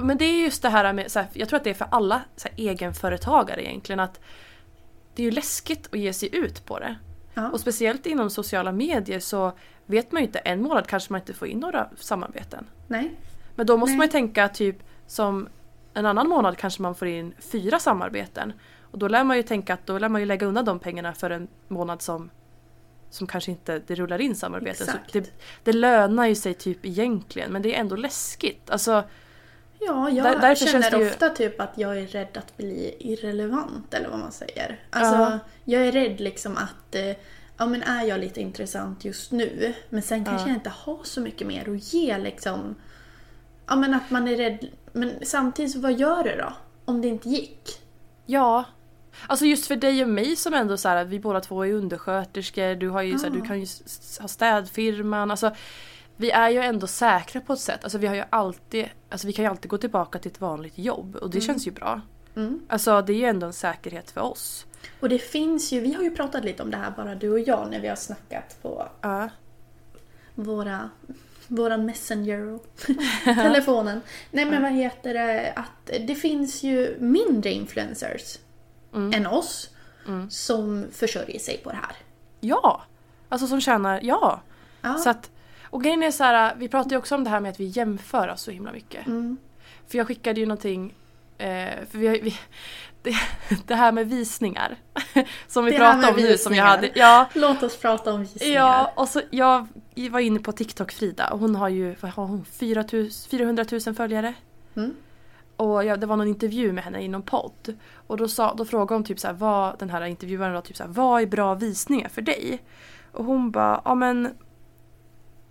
[0.00, 1.88] Men det är just det här med, så här, jag tror att det är för
[1.90, 4.20] alla så här, egenföretagare egentligen att
[5.18, 6.96] det är ju läskigt att ge sig ut på det.
[7.34, 7.50] Ja.
[7.50, 9.52] Och speciellt inom sociala medier så
[9.86, 12.66] vet man ju inte, en månad kanske man inte får in några samarbeten.
[12.86, 13.14] Nej.
[13.54, 13.98] Men då måste Nej.
[13.98, 14.76] man ju tänka typ
[15.06, 15.48] som
[15.94, 18.52] en annan månad kanske man får in fyra samarbeten.
[18.82, 21.12] Och då lär man ju tänka att då lär man ju lägga undan de pengarna
[21.12, 22.30] för en månad som
[23.10, 24.86] som kanske inte det rullar in samarbeten.
[25.12, 25.32] Det,
[25.64, 28.70] det lönar ju sig typ egentligen men det är ändå läskigt.
[28.70, 29.04] Alltså,
[29.80, 32.96] Ja, jag Där- känner känns det ju- ofta typ att jag är rädd att bli
[32.98, 34.80] irrelevant eller vad man säger.
[34.90, 35.38] Alltså, Ja.
[35.64, 37.16] jag är rädd liksom att eh,
[37.56, 41.20] ja, men är jag lite intressant just nu men sen kanske jag inte har så
[41.20, 42.74] mycket mer att ge liksom.
[43.66, 44.68] Ja men att man är rädd.
[44.92, 46.52] Men samtidigt, så vad gör det då?
[46.84, 47.80] Om det inte gick?
[48.26, 48.64] ja.
[49.26, 52.74] Alltså just för dig och mig som ändå så här, vi båda två är undersköterskor,
[52.74, 53.44] du, har ju, så här, du Ja.
[53.44, 53.66] kan ju
[54.20, 55.30] ha städfirman.
[55.30, 55.50] Alltså,
[56.20, 57.84] vi är ju ändå säkra på ett sätt.
[57.84, 60.78] Alltså, vi, har ju alltid, alltså, vi kan ju alltid gå tillbaka till ett vanligt
[60.78, 62.00] jobb och det känns ju bra.
[62.36, 62.60] Mm.
[62.68, 64.66] Alltså det är ju ändå en säkerhet för oss.
[65.00, 67.40] Och det finns ju, vi har ju pratat lite om det här bara du och
[67.40, 69.28] jag när vi har snackat på Ja.
[70.34, 70.90] våra,
[71.46, 72.66] våra messenger och
[73.24, 74.00] telefonen.
[74.30, 78.38] Nej men vad heter det, att det finns ju mindre influencers
[78.92, 79.70] än oss
[80.30, 81.96] som försörjer sig på det här.
[82.40, 82.82] Ja!
[83.28, 84.40] Alltså som tjänar, ja.
[84.80, 84.94] Ja.
[84.94, 85.30] Så att,
[85.70, 87.64] och grejen är så här, vi pratade ju också om det här med att vi
[87.64, 89.06] jämför oss så himla mycket.
[89.06, 89.36] Mm.
[89.88, 90.94] För jag skickade ju någonting,
[91.38, 91.46] eh,
[91.90, 92.36] för vi, vi
[93.02, 93.14] det,
[93.66, 94.76] det här med visningar.
[95.46, 96.64] Som vi Det pratade om nu som jag visningar.
[96.66, 96.90] hade.
[96.94, 98.54] Ja, Låt oss prata om visningar.
[98.54, 99.68] ja, och så jag
[100.10, 103.64] var inne på TikTok Frida och hon har ju, vad har hon, 4 000 400
[103.86, 104.34] 000 följare.
[104.76, 104.94] Mm.
[105.56, 107.76] och jag, det var någon intervju med henne i någon podd.
[108.06, 110.76] Och då, sa, då frågade hon typ så här, vad, den här intervjuaren då, typ
[110.76, 112.62] så här, vad är bra visningar för dig?
[113.12, 114.34] Och hon bara, ja men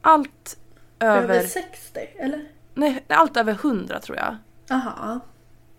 [0.01, 0.57] allt
[0.99, 2.45] över, Över 60 eller?
[2.73, 4.35] nej, allt över 100 tror jag.
[4.67, 5.19] Jaha.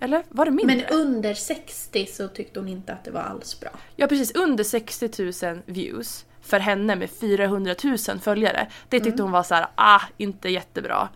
[0.01, 0.77] Eller var det mindre?
[0.77, 3.71] Men under 60 så tyckte hon inte att det var alls bra.
[3.97, 8.69] Ja precis, under 60 000 views för henne med 400 000 följare.
[8.89, 11.09] Det tyckte hon var så här, ah, inte jättebra.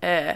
[0.00, 0.34] Eh,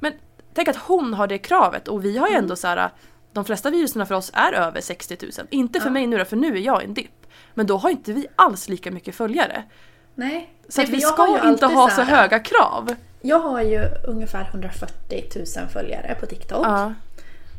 [0.00, 0.12] men
[0.54, 2.90] tänk att hon har det kravet och vi har ju ändå så här,
[3.32, 5.30] de flesta viewsarna för oss är över 60 000.
[5.50, 7.26] Inte för mig nu då, för nu är jag en dipp.
[7.54, 9.64] Men då har inte vi alls lika mycket följare.
[10.14, 10.52] Nej.
[10.68, 12.94] Så Nej, vi ska inte ha så här- höga krav.
[13.20, 16.66] Jag har ju ungefär 140 000 följare på TikTok.
[16.66, 16.92] Ja,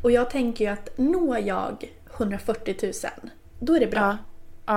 [0.02, 2.92] Och jag tänker ju att når jag 140 000,
[3.58, 4.00] då är det bra.
[4.00, 4.16] ja,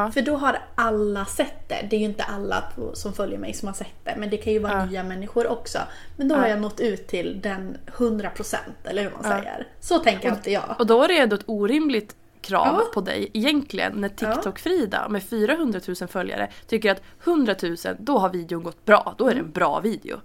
[0.06, 0.12] ja.
[0.12, 1.88] För då har alla sett det.
[1.90, 2.64] Det är ju inte alla
[2.94, 4.14] som följer mig som har sett det.
[4.18, 4.86] Men det kan ju vara Ja.
[4.86, 5.80] nya människor också.
[6.18, 6.50] Men då har Ja.
[6.50, 9.68] jag nått ut till den 100% eller hur man säger.
[9.80, 10.76] Så tänker alltid jag.
[10.80, 12.92] Och då är det ändå ett orimligt krav Ja.
[12.94, 18.30] på dig egentligen när TikTok-Frida med 400 000 följare tycker att 100 000 då har
[18.30, 20.18] videon gått bra, då är det en bra video.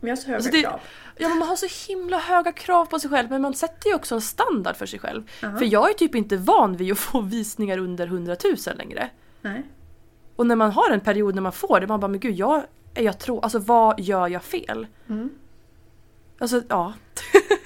[0.00, 0.80] Vi har så höga Alltså det, krav.
[1.16, 3.94] ja, men man har så himla höga krav på sig själv men man sätter ju
[3.94, 5.30] också en standard för sig själv.
[5.40, 9.10] För jag är typ inte van vid att få visningar under 100 000 längre.
[9.40, 9.62] Nej.
[10.36, 12.62] Och när man har en period när man får det, man bara men gud jag
[12.94, 14.86] jag tro, alltså vad gör jag fel?
[15.08, 15.30] Mm.
[16.38, 16.92] Alltså ja.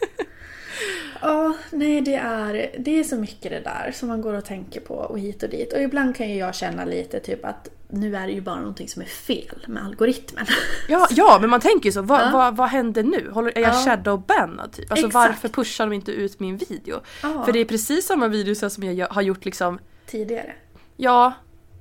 [1.29, 4.81] Ja, nej det är, det är så mycket det där som man går och tänker
[4.81, 5.73] på och hit och dit.
[5.73, 8.89] Och ibland kan ju jag känna lite typ att nu är det ju bara någonting
[8.89, 10.47] som är fel med algoritmen.
[10.89, 12.31] Ja, ja men man tänker ju så, vad, Ja.
[12.33, 13.31] vad, vad händer nu?
[13.31, 13.85] Håller, är jag Ja.
[13.85, 14.91] shadowbannad typ?
[14.91, 15.29] Alltså Exakt.
[15.29, 17.01] varför pushar de inte ut min video?
[17.23, 17.43] Ja.
[17.45, 20.53] För det är precis samma videos som jag har gjort liksom, Tidigare.
[20.97, 21.33] ja,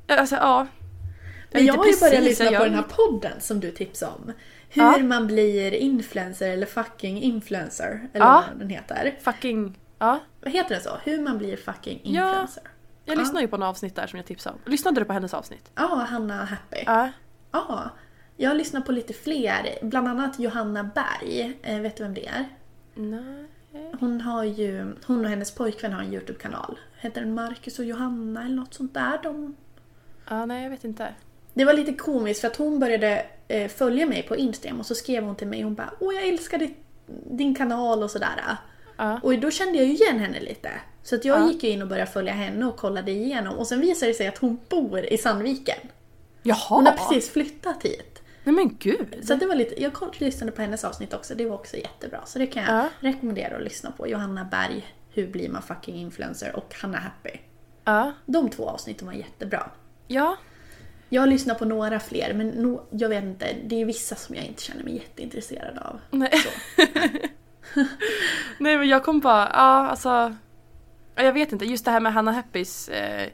[0.08, 0.68] alltså ja.
[1.52, 4.32] Men jag har ju börjat lyssna på den här podden som du tipsade om.
[4.76, 4.98] Hur Ja.
[5.04, 8.08] man blir influencer eller fucking influencer.
[8.14, 8.44] Eller Ja.
[8.52, 9.16] vad den heter.
[9.22, 10.20] Fucking, ja.
[10.42, 10.98] Vad heter det så?
[11.04, 12.28] Hur man blir fucking Ja.
[12.28, 12.64] influencer.
[13.06, 13.20] Jag Ja.
[13.20, 14.72] lyssnade ju på en avsnitt där som jag tipsade om.
[14.72, 15.72] Lyssnade du på hennes avsnitt?
[15.76, 16.84] Ja, Hanna Happy.
[16.86, 17.10] Ja.
[17.52, 17.90] Ja.
[18.38, 19.78] Jag har lyssnat på lite fler.
[19.82, 21.60] Bland annat Johanna Berg.
[21.64, 22.46] Eh, vet du vem det är?
[22.96, 23.46] Nej.
[24.00, 26.80] Hon har ju, hon och hennes pojkvän har en YouTube-kanal.
[26.98, 29.20] Heter den Marcus och Johanna eller något sånt där.
[29.24, 29.56] De...
[30.30, 31.14] Ja, nej jag vet inte.
[31.56, 34.96] Det var lite komiskt för att hon började eh, följa mig på Instagram och så
[34.96, 36.78] skrev hon till mig hon bara Åh jag älskar ditt,
[37.32, 38.30] din kanal och sådär.
[38.98, 39.20] Ja.
[39.24, 40.70] Och då kände jag ju igen henne lite.
[41.04, 41.52] Så att jag Ja.
[41.52, 43.58] gick ju in och började följa henne och kollade igenom.
[43.58, 45.78] Och sen visade det sig att hon bor i Sandviken.
[46.44, 46.58] Jaha!
[46.70, 48.22] Hon har precis flyttat hit.
[48.44, 49.20] Nej men gud!
[49.24, 52.20] Så det var lite, jag lyssnade på hennes avsnitt också, det var också jättebra.
[52.26, 52.90] Så det kan jag Ja.
[53.00, 54.08] rekommendera att lyssna på.
[54.08, 56.56] Johanna Berg, Hur blir man fucking influencer?
[56.56, 57.38] och Hanna Happy.
[57.84, 58.12] Ja.
[58.26, 59.70] De två avsnitten var jättebra.
[60.08, 60.38] Ja.
[61.16, 64.36] Jag har lyssnat på några fler, men no, jag vet inte, det är vissa som
[64.36, 66.00] jag inte känner mig jätteintresserad av.
[66.12, 66.32] Nej.
[68.60, 70.36] Nej men jag kom bara, ja alltså.
[71.16, 73.30] ja, Jag vet inte, just det här med Hanna Happys eh,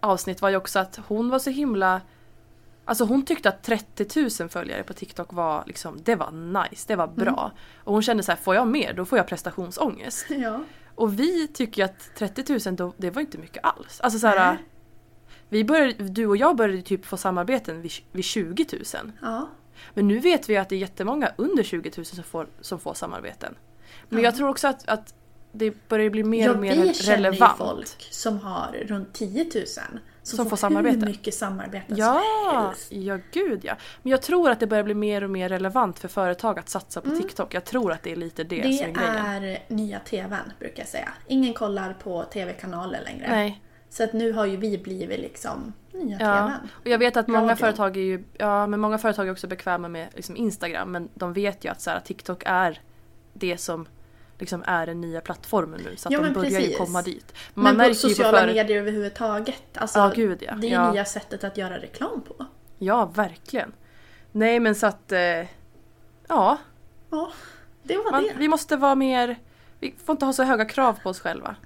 [0.00, 2.00] avsnitt var ju också att hon var så himla
[2.84, 6.96] Alltså hon tyckte att 30 000 följare på TikTok var liksom, det var nice, det
[6.96, 7.52] var bra.
[7.84, 10.26] Och hon kände så här, får jag mer då får jag prestationsångest.
[10.30, 10.60] Ja.
[10.94, 14.00] Och vi tycker ju att 30 000 då, det var inte mycket alls.
[14.00, 14.58] Alltså så här.
[15.48, 19.12] Vi började, du och jag började typ få samarbeten vid, vid 20 000.
[19.22, 19.48] Ja.
[19.94, 22.94] Men nu vet vi att det är jättemånga under 20 000 som får, som får
[22.94, 23.54] samarbeten.
[24.08, 25.14] Men jag tror också att, att
[25.52, 27.60] det börjar bli mer ja, och mer vi känner relevant.
[27.60, 29.82] ju folk som har runt 10 000 som,
[30.22, 30.96] Som får, får samarbete.
[30.98, 32.22] hur mycket samarbeten som Ja,
[32.68, 32.92] helst.
[32.92, 33.76] ja gud ja.
[34.02, 37.00] Men jag tror att det börjar bli mer och mer relevant för företag att satsa
[37.00, 37.54] på TikTok.
[37.54, 38.70] Jag tror att det är lite det, Mm.
[38.70, 39.54] Det som är grejen.
[39.54, 41.08] är nya TVn brukar jag säga.
[41.26, 43.26] Ingen kollar på TV-kanaler längre.
[43.30, 43.60] Nej.
[43.96, 46.36] Så att nu har ju vi blivit liksom nya Ja.
[46.46, 46.68] TVn.
[46.80, 47.56] Och jag vet att många Radion.
[47.56, 51.32] företag är ju, ja men många företag är också bekväma med liksom Instagram men de
[51.32, 52.80] vet ju att så här, TikTok är
[53.32, 53.86] det som
[54.38, 56.76] liksom är den nya plattformen nu så att Ja, de men börjar ju precis.
[56.78, 57.34] komma dit.
[57.54, 59.62] Men, Man på märker ju sociala före- medier överhuvudtaget.
[59.76, 60.54] Alltså, Ja, gud, ja.
[60.54, 60.92] Det är Ja.
[60.92, 62.46] nya sättet att göra reklam på.
[62.78, 63.72] Ja, verkligen.
[64.32, 65.46] Nej men så att, eh, ja.
[66.28, 67.32] Ja,
[67.82, 68.32] det var Man, det.
[68.38, 69.36] vi måste vara mer,
[69.80, 71.56] vi får inte ha så höga krav på oss själva.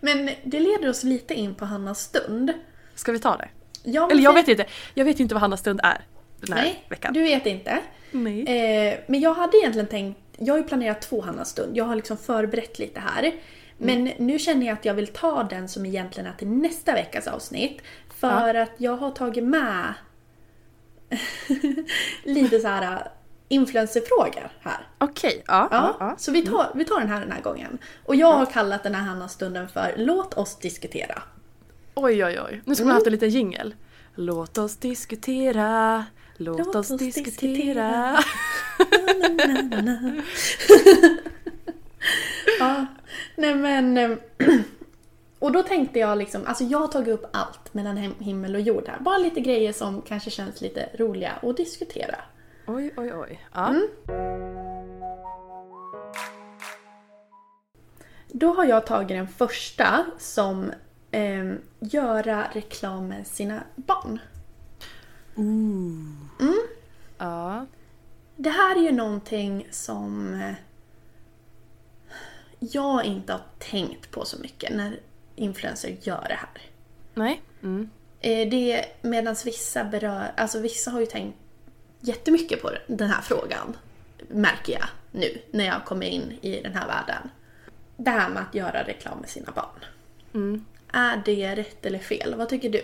[0.00, 2.52] Men det leder oss lite in på Hannas stund.
[2.94, 3.48] Ska vi ta det?
[3.82, 6.00] Ja, Eller jag vet inte, jag vet ju inte vad Hannas stund är
[6.40, 7.12] den här Nej, veckan.
[7.14, 7.78] du vet inte.
[8.10, 8.40] Nej.
[8.88, 11.76] Eh, men jag hade egentligen tänkt, jag har ju planerat två Hannas stund.
[11.76, 13.32] Jag har liksom förberett lite här.
[13.78, 14.12] Men Mm.
[14.26, 17.80] nu känner jag att jag vill ta den som egentligen är till nästa veckas avsnitt.
[18.18, 19.94] För att jag har tagit med
[22.24, 23.08] lite så här
[23.48, 24.86] influencerfrågor här.
[24.98, 25.68] Okej, ja.
[25.70, 26.14] Ja, ja, ja.
[26.18, 27.78] Så vi tar, vi tar den här den här gången.
[28.04, 31.22] Och jag har kallat den här Hanna-stunden för Låt oss diskutera.
[31.94, 33.74] Oj oj oj, nu skulle man haft en liten jingel.
[34.14, 36.04] Låt oss diskutera,
[36.36, 38.16] låt, Låt oss, oss diskutera.
[38.16, 38.18] diskutera.
[42.58, 42.86] Ja,
[43.36, 43.98] nej men...
[43.98, 44.10] eh,
[45.38, 48.84] Och då tänkte jag liksom, alltså jag har tagit upp allt mellan himmel och jord
[48.88, 48.98] här.
[49.00, 52.16] Bara lite grejer som kanske känns lite roliga att diskutera.
[52.66, 53.46] Oj, oj, oj.
[53.54, 53.74] Ja.
[58.28, 60.72] Då har jag tagit den första som
[61.10, 64.18] eh, göra reklam med sina barn.
[67.18, 67.66] ja.
[68.36, 70.40] Det här är ju någonting som
[72.58, 75.00] jag inte har tänkt på så mycket när
[75.36, 76.62] influencers gör det här.
[77.14, 77.42] Nej.
[77.62, 77.90] Mm.
[78.20, 81.38] Eh, Det medan vissa berör, alltså vissa har ju tänkt
[82.06, 83.76] jättemycket på den här frågan.
[84.28, 87.30] Märker jag nu när jag kommer in i den här världen.
[87.96, 89.84] Det här med att göra reklam med sina barn.
[90.34, 90.64] Mm.
[90.92, 92.34] Är det rätt eller fel?
[92.34, 92.82] Vad tycker du?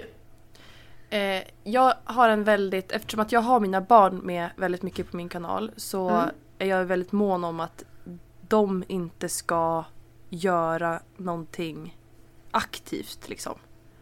[1.17, 5.17] Eh, jag har en väldigt, eftersom att jag har mina barn med väldigt mycket på
[5.17, 6.29] min kanal så Mm.
[6.59, 7.85] är jag väldigt mån om att
[8.49, 9.85] de inte ska
[10.29, 11.97] göra någonting
[12.51, 13.55] aktivt liksom.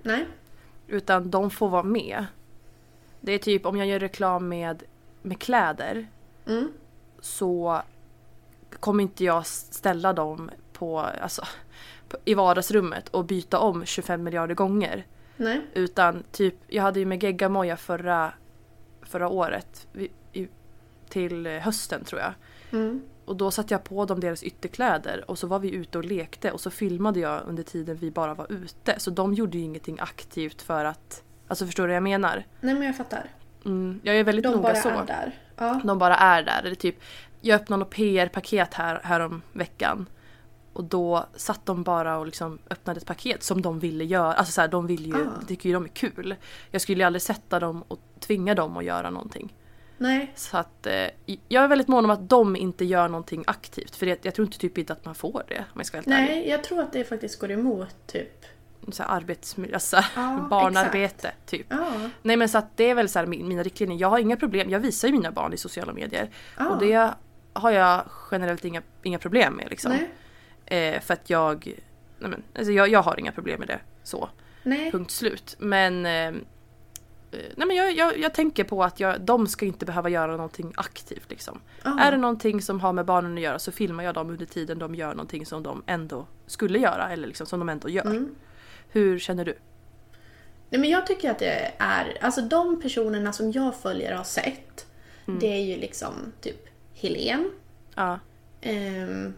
[0.02, 0.26] Nej?
[0.86, 2.26] Utan de får vara med.
[3.20, 4.82] Det är typ om jag gör reklam med,
[5.22, 6.08] med kläder
[6.46, 6.72] Mm.
[7.20, 7.82] så
[8.80, 11.42] kommer inte jag ställa dem på, alltså,
[12.08, 15.06] på, i vardagsrummet och byta om 25 miljarder gånger.
[15.36, 15.60] Nej?
[15.74, 18.32] Utan typ, jag hade ju med Geggamoja förra,
[19.02, 19.86] förra året.
[19.92, 20.48] vi- i,
[21.08, 22.32] till hösten tror jag.
[22.72, 23.02] Mm.
[23.24, 26.52] Och då satte jag på dem deras ytterkläder och så var vi ute och lekte
[26.52, 28.94] och så filmade jag under tiden vi bara var ute.
[28.98, 31.22] Så de gjorde ju ingenting aktivt för att...
[31.48, 32.44] Alltså förstår du vad jag menar?
[32.60, 33.28] Nej men jag fattar.
[33.64, 34.88] Mm, jag är väldigt De noga bara så.
[34.88, 35.32] är där.
[35.56, 35.80] Ja.
[35.84, 36.62] De bara är där.
[36.64, 36.96] Eller typ,
[37.40, 40.06] jag öppnade något PR-paket här, här om veckan.
[40.72, 44.32] Och då satt de bara och liksom öppnade ett paket som de ville göra.
[44.32, 45.46] Alltså så här, de vill ju, Ah.
[45.48, 46.34] tycker ju de är kul.
[46.70, 49.54] Jag skulle ju aldrig sätta dem och tvinga dem att göra någonting.
[49.98, 50.32] Nej.
[50.34, 51.06] Så att eh,
[51.48, 53.96] jag är väldigt mån om att de inte gör någonting aktivt.
[53.96, 56.16] För det, jag tror inte typ inte att man får det om jag ska vara
[56.16, 56.40] helt ärlig.
[56.42, 58.44] Nej, jag tror att det faktiskt går emot typ.
[58.92, 61.66] Så här arbetsmiljö, alltså, Ja, barnarbete typ.
[61.68, 61.86] Ja.
[62.22, 63.98] Nej men så att det är väl så här min- mina riktlinjer.
[64.00, 66.30] Jag har inga problem, jag visar ju mina barn i sociala medier.
[66.58, 66.68] Ja.
[66.68, 67.10] Och det
[67.52, 69.92] har jag generellt inga, inga problem med liksom.
[70.66, 71.66] Eh, för att jag,
[72.18, 73.80] nej men, alltså jag, jag har inga problem med det.
[74.02, 74.28] Så,
[74.62, 74.90] Nej.
[74.90, 75.56] punkt slut.
[75.58, 76.32] Men, eh, eh,
[77.30, 80.72] nej men jag, jag, jag tänker på att jag, de ska inte behöva göra någonting
[80.76, 81.60] aktivt liksom.
[81.82, 84.78] Är det någonting som har med barnen att göra så filmar jag dem under tiden
[84.78, 88.06] de gör någonting som de ändå skulle göra eller liksom som de ändå gör.
[88.06, 88.34] Mm.
[88.92, 89.58] Hur känner du?
[90.70, 94.24] Nej men jag tycker att det är, alltså de personerna som jag följer och har
[94.24, 94.86] sett.
[95.26, 95.40] Mm.
[95.40, 97.50] Det är ju liksom typ Helen,
[97.94, 98.18] Ja,
[98.60, 99.34] ehm,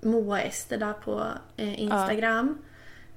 [0.00, 2.58] Moa Ester där på eh, Instagram.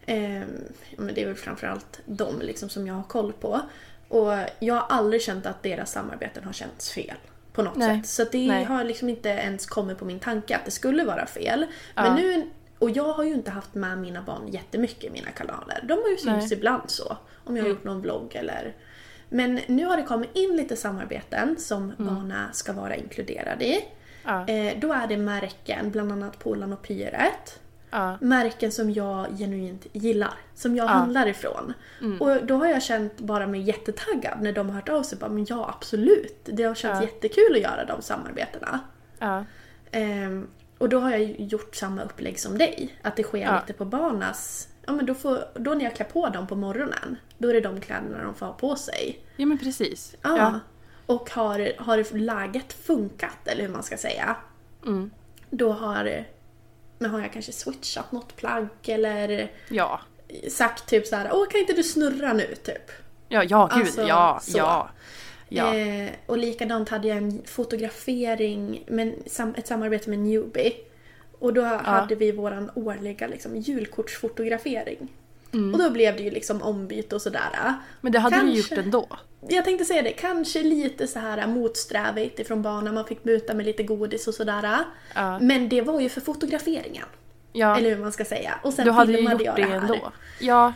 [0.05, 3.61] Ehm, ja, men det är väl framförallt de liksom som jag har koll på.
[4.07, 7.17] Och jag har aldrig känt att deras samarbeten har känts fel.
[7.53, 7.97] På något Nej.
[7.97, 8.09] sätt.
[8.09, 8.63] Så det Nej.
[8.63, 11.65] har liksom inte ens kommit på min tanke att det skulle vara fel.
[11.95, 12.03] Ja.
[12.03, 12.49] Men nu,
[12.79, 15.79] och jag har ju inte haft med mina barn jättemycket i mina kanaler.
[15.83, 17.17] De har ju synts ibland så.
[17.43, 17.77] Om jag har Mm.
[17.77, 18.73] gjort någon vlogg eller...
[19.29, 22.15] Men nu har det kommit in lite samarbeten som Mm.
[22.15, 23.85] barnen ska vara inkluderade i.
[24.23, 27.59] ja, Eh, då är det märken, bland annat Polan och Pyret.
[27.91, 28.17] ja.
[28.21, 30.33] Märken som jag genuint gillar.
[30.55, 30.89] Som jag Ja.
[30.89, 30.99] Mm.
[31.01, 31.73] handlar ifrån.
[32.19, 35.17] Och då har jag känt bara mig jättetaggad när de har hört av sig.
[35.17, 36.39] Bara, men ja, absolut.
[36.43, 38.79] Det har känts jättekul att göra de samarbetena.
[39.19, 39.45] ja.
[40.77, 42.97] Och då har jag gjort samma upplägg som dig.
[43.01, 43.59] Att det sker Ja.
[43.61, 44.67] lite på barnas...
[44.85, 47.61] Ja, men då, får, då när jag klär på dem på morgonen, då är det
[47.61, 49.19] de kläderna de får ha på sig.
[49.35, 50.15] Ja men precis.
[50.21, 50.37] Ja.
[50.37, 50.59] Ja.
[51.05, 54.35] Och har, har läget funkat, eller hur man ska säga,
[54.85, 55.11] Mm.
[55.49, 56.25] då har,
[56.97, 59.99] men har jag kanske switchat något plagg eller Ja.
[60.49, 62.91] sagt typ så här: åh kan inte du snurra nu typ?
[63.27, 64.57] Ja, ja gud, Alltså, ja, så.
[64.57, 64.89] ja.
[65.49, 65.75] Ja.
[65.75, 70.73] Eh, och likadant hade jag en fotografering, men sam, ett samarbete med Newbie.
[71.39, 75.07] Och då hade vi våran årliga liksom, julkortsfotografering.
[75.73, 77.73] Och då blev det ju liksom ombyte och sådär.
[78.01, 78.75] Men det hade du Kanske.
[78.75, 79.07] gjort ändå.
[79.49, 82.93] Jag tänkte säga det, kanske lite så här motsträvigt ifrån barnen.
[82.93, 84.77] Man fick muta med lite godis och sådär.
[85.15, 85.39] Ja.
[85.39, 87.05] Men det var ju för fotograferingen.
[87.53, 87.77] Ja.
[87.77, 88.59] Eller hur man ska säga.
[88.63, 89.75] Och sen du hade ju gjort jag det det här.
[89.75, 90.11] ändå.
[90.39, 90.73] Ja.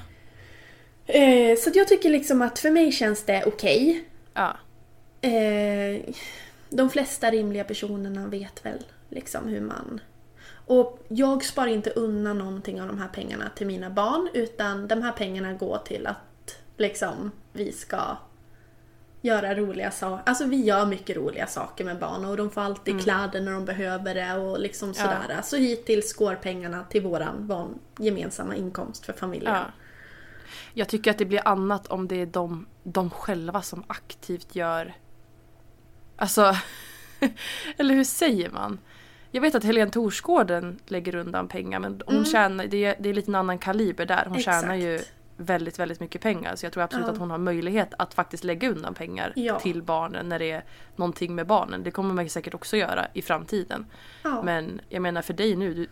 [1.06, 4.04] Eh, så jag tycker liksom att för mig känns det okej.
[4.34, 4.58] Ja.
[5.22, 6.16] Eh,
[6.70, 10.00] de flesta rimliga personerna vet väl liksom hur man...
[10.66, 15.02] Och jag sparar inte undan någonting av de här pengarna till mina barn utan de
[15.02, 18.18] här pengarna går till att liksom vi ska
[19.22, 20.24] göra roliga saker.
[20.26, 23.66] Alltså vi gör mycket roliga saker med barn och de får alltid kläder när de
[23.66, 25.40] behöver det och liksom sådär.
[25.44, 29.54] Så hittills går pengarna till våran van, gemensamma inkomst för familjen.
[29.54, 29.66] ja.
[30.74, 34.94] Jag tycker att det blir annat om det är de, de själva som aktivt gör...
[36.16, 36.56] Alltså...
[37.78, 38.80] eller hur säger man?
[39.32, 43.14] Jag vet att Helene Torsgården lägger undan pengar men hon tjänar, det är, det är
[43.14, 44.26] lite en annan kaliber där.
[44.30, 44.96] Hon tjänar ju Mm.
[44.96, 45.21] Exakt.
[45.42, 46.56] Väldigt, väldigt mycket pengar.
[46.56, 47.12] Så jag tror absolut Ja.
[47.14, 49.60] att hon har möjlighet att faktiskt lägga undan pengar Ja.
[49.60, 50.64] till barnen när det är
[50.96, 51.84] någonting med barnen.
[51.84, 53.86] Det kommer man säkert också göra i framtiden.
[54.24, 54.42] Ja.
[54.44, 55.88] Men jag menar för dig nu, du,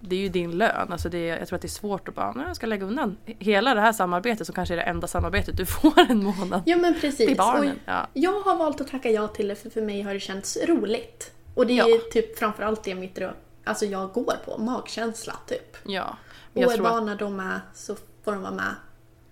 [0.00, 0.92] det är ju din lön.
[0.92, 3.16] Alltså det, jag tror att det är svårt att bara, "Nej, jag ska lägga undan
[3.24, 6.62] hela det här samarbetet som kanske är det enda samarbetet du får en månad.
[6.66, 7.26] Ja men precis.
[7.26, 7.80] Till barnen.
[8.12, 11.32] Jag har valt att tacka ja till det för för mig har det känts roligt.
[11.54, 13.18] Och det är typ framförallt det mitt
[13.64, 15.76] alltså jag går på, magkänsla typ.
[15.84, 16.16] Ja.
[16.54, 18.74] Och är tror att, barnen de är så får de vara med.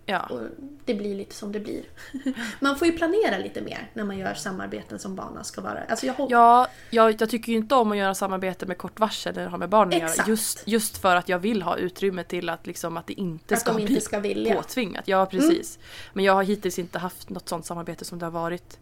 [0.06, 0.26] ja.
[0.30, 0.40] Och
[0.84, 1.84] det blir lite som det blir.
[2.60, 5.82] man får ju planera lite mer när man gör samarbeten som barnen ska vara.
[5.88, 6.14] Alltså jag.
[6.30, 9.58] Ja, jag, jag tycker ju inte om att göra samarbete med kort varsel det har
[9.58, 10.26] med barn att göra.
[10.26, 13.60] Just, just för att jag vill ha utrymme till att, liksom, att det inte Att
[13.60, 14.52] ska de inte bli ska vilja.
[14.52, 14.62] Mm.
[14.62, 15.08] påtvingat.
[15.08, 15.78] Ja, precis.
[16.12, 18.78] Men jag har hittills inte haft något sånt samarbete som det har varit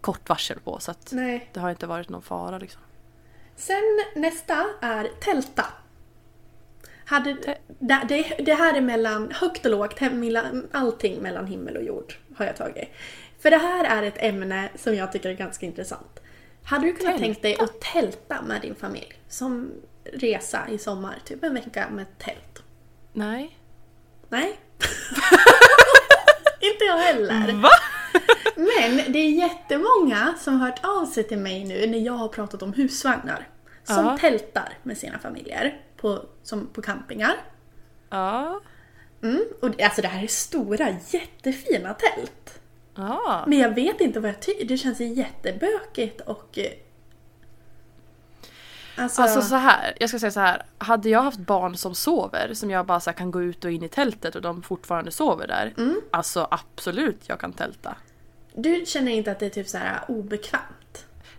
[0.00, 0.80] kort varsel på.
[0.80, 1.10] Så att
[1.52, 2.82] det har inte varit någon fara liksom.
[3.56, 3.82] Sen
[4.16, 5.64] nästa är tälta.
[7.10, 7.36] Hade,
[7.78, 10.00] det, det, det här är mellan högt och lågt,
[10.72, 12.88] allting mellan himmel och jord har jag tagit.
[13.42, 16.20] För det här är ett ämne som jag tycker är ganska intressant.
[16.64, 17.24] Hade du kunnat Tälta?
[17.24, 19.12] tänka dig att tälta med din familj?
[19.28, 19.70] Som
[20.12, 22.62] resa i sommar, typ en vecka med tält?
[23.12, 23.58] Nej.
[24.28, 24.58] Nej.
[26.60, 27.52] Inte jag heller.
[27.62, 27.70] Va?
[28.56, 32.28] Men det är jättemånga som har hört av sig till mig nu när jag har
[32.28, 33.48] pratat om husvagnar.
[33.84, 34.18] Som Ja.
[34.20, 37.34] tältar med sina familjer på, som på campingar.
[38.10, 38.60] Ja.
[39.22, 39.44] Mm.
[39.62, 42.60] Och alltså det här är stora, jättefina tält.
[42.94, 43.44] Ja.
[43.46, 44.64] Men jag vet inte vad jag tycker.
[44.64, 46.58] Det känns jättebökigt och...
[46.58, 46.72] eh,
[48.96, 50.62] Alltså, Alltså så här, jag ska säga så här.
[50.78, 53.82] Hade jag haft barn som sover, som jag bara så kan gå ut och in
[53.82, 55.74] i tältet och de fortfarande sover där.
[55.78, 56.00] Mm.
[56.10, 57.96] Alltså absolut, jag kan tälta.
[58.54, 60.64] du känner inte att det är typ så här obekvämt?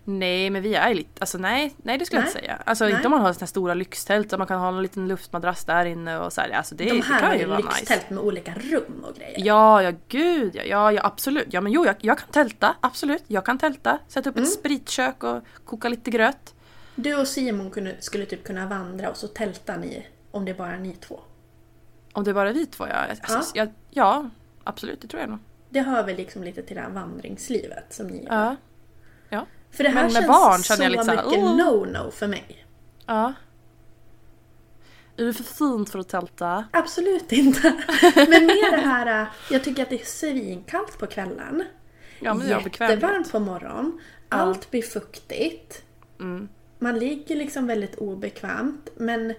[0.04, 2.30] Nej, men vi är lite, alltså nej, nej det skulle jag Nej.
[2.30, 2.62] inte säga.
[2.66, 2.92] Alltså Nej.
[2.94, 5.64] inte om man har såna här stora lyxtält där man kan ha en liten luftmadrass
[5.64, 7.58] där inne och så här, alltså det, De det här kan har ju ju vara
[7.58, 8.14] lyxtält nice.
[8.14, 9.34] med olika rum och grejer.
[9.46, 11.46] Ja, ja gud ja, ja, ja absolut.
[11.50, 13.24] Ja men jo, jag, jag kan tälta, absolut.
[13.26, 13.98] Jag kan tälta.
[14.08, 14.44] Sätta upp Mm.
[14.48, 16.54] ett spritkök och koka lite gröt.
[16.94, 20.72] Du och Simon kunde, skulle typ kunna vandra och så tältar ni om det bara
[20.72, 21.20] är ni två.
[22.12, 22.94] Om det är bara vi två, ja.
[22.94, 23.64] Alltså, Ja.
[23.64, 23.70] ja.
[23.90, 24.30] ja,
[24.64, 25.38] absolut, det tror jag nog.
[25.70, 28.34] Det hör väl liksom lite till det här vandringslivet som ni gör.
[28.34, 28.56] Ja.
[29.72, 29.76] Ja.
[29.76, 32.26] För det här Men med känns barn känner så jag lite mycket "Åh." no-no för
[32.26, 32.66] mig.
[33.06, 33.32] Ja.
[35.16, 36.64] Är du för fint för att tälta?
[36.70, 37.60] Absolut inte.
[38.14, 41.64] Men mer det här, jag tycker att det är svinkallt på kvällen.
[42.20, 42.52] Ja men det.
[42.52, 44.00] Jättevarmt på morgonen.
[44.28, 45.82] Allt blir fuktigt.
[46.20, 46.48] Mm.
[46.78, 48.90] Man ligger liksom väldigt obekvämt.
[48.96, 49.34] Men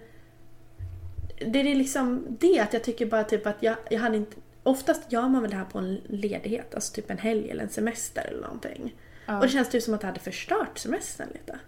[1.52, 4.38] det är liksom det att jag tycker bara typ att jag, jag hade inte...
[4.64, 7.70] Oftast gör man väl det här på en ledighet, alltså typ en helg eller en
[7.70, 8.96] semester eller någonting.
[9.26, 9.38] Ja.
[9.38, 11.60] Och det känns typ som att det hade förstört semestern lite.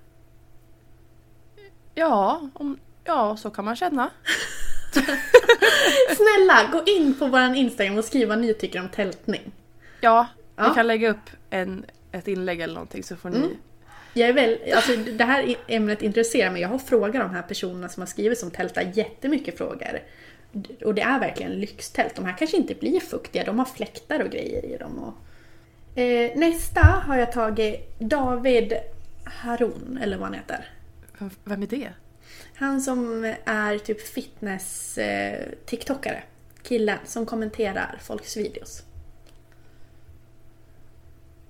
[1.93, 4.09] Ja, om, ja, så kan man känna.
[6.15, 9.51] Snälla, gå in på våran Instagram och skriv vad ni tycker om tältning.
[10.01, 10.69] Ja, Ja.
[10.69, 13.37] vi kan lägga upp en, ett inlägg eller någonting så får ni...
[13.37, 13.49] Mm.
[14.13, 16.61] Jag är väl, alltså det här ämnet intresserar mig.
[16.61, 19.99] Jag har frågat de här personerna som har skrivit som tältar jättemycket frågor.
[20.85, 22.15] Och det är verkligen lyxtält.
[22.15, 24.99] De här kanske inte blir fuktiga, de har fläktar och grejer i dem.
[24.99, 25.13] Och...
[25.95, 28.73] Eh, nästa har jag tagit David
[29.23, 30.69] Harun, eller vad han heter.
[31.43, 31.93] Vem- är det?
[32.55, 36.23] Han som är typ fitness-tiktokare.
[36.63, 38.84] Killen som kommenterar folks videos.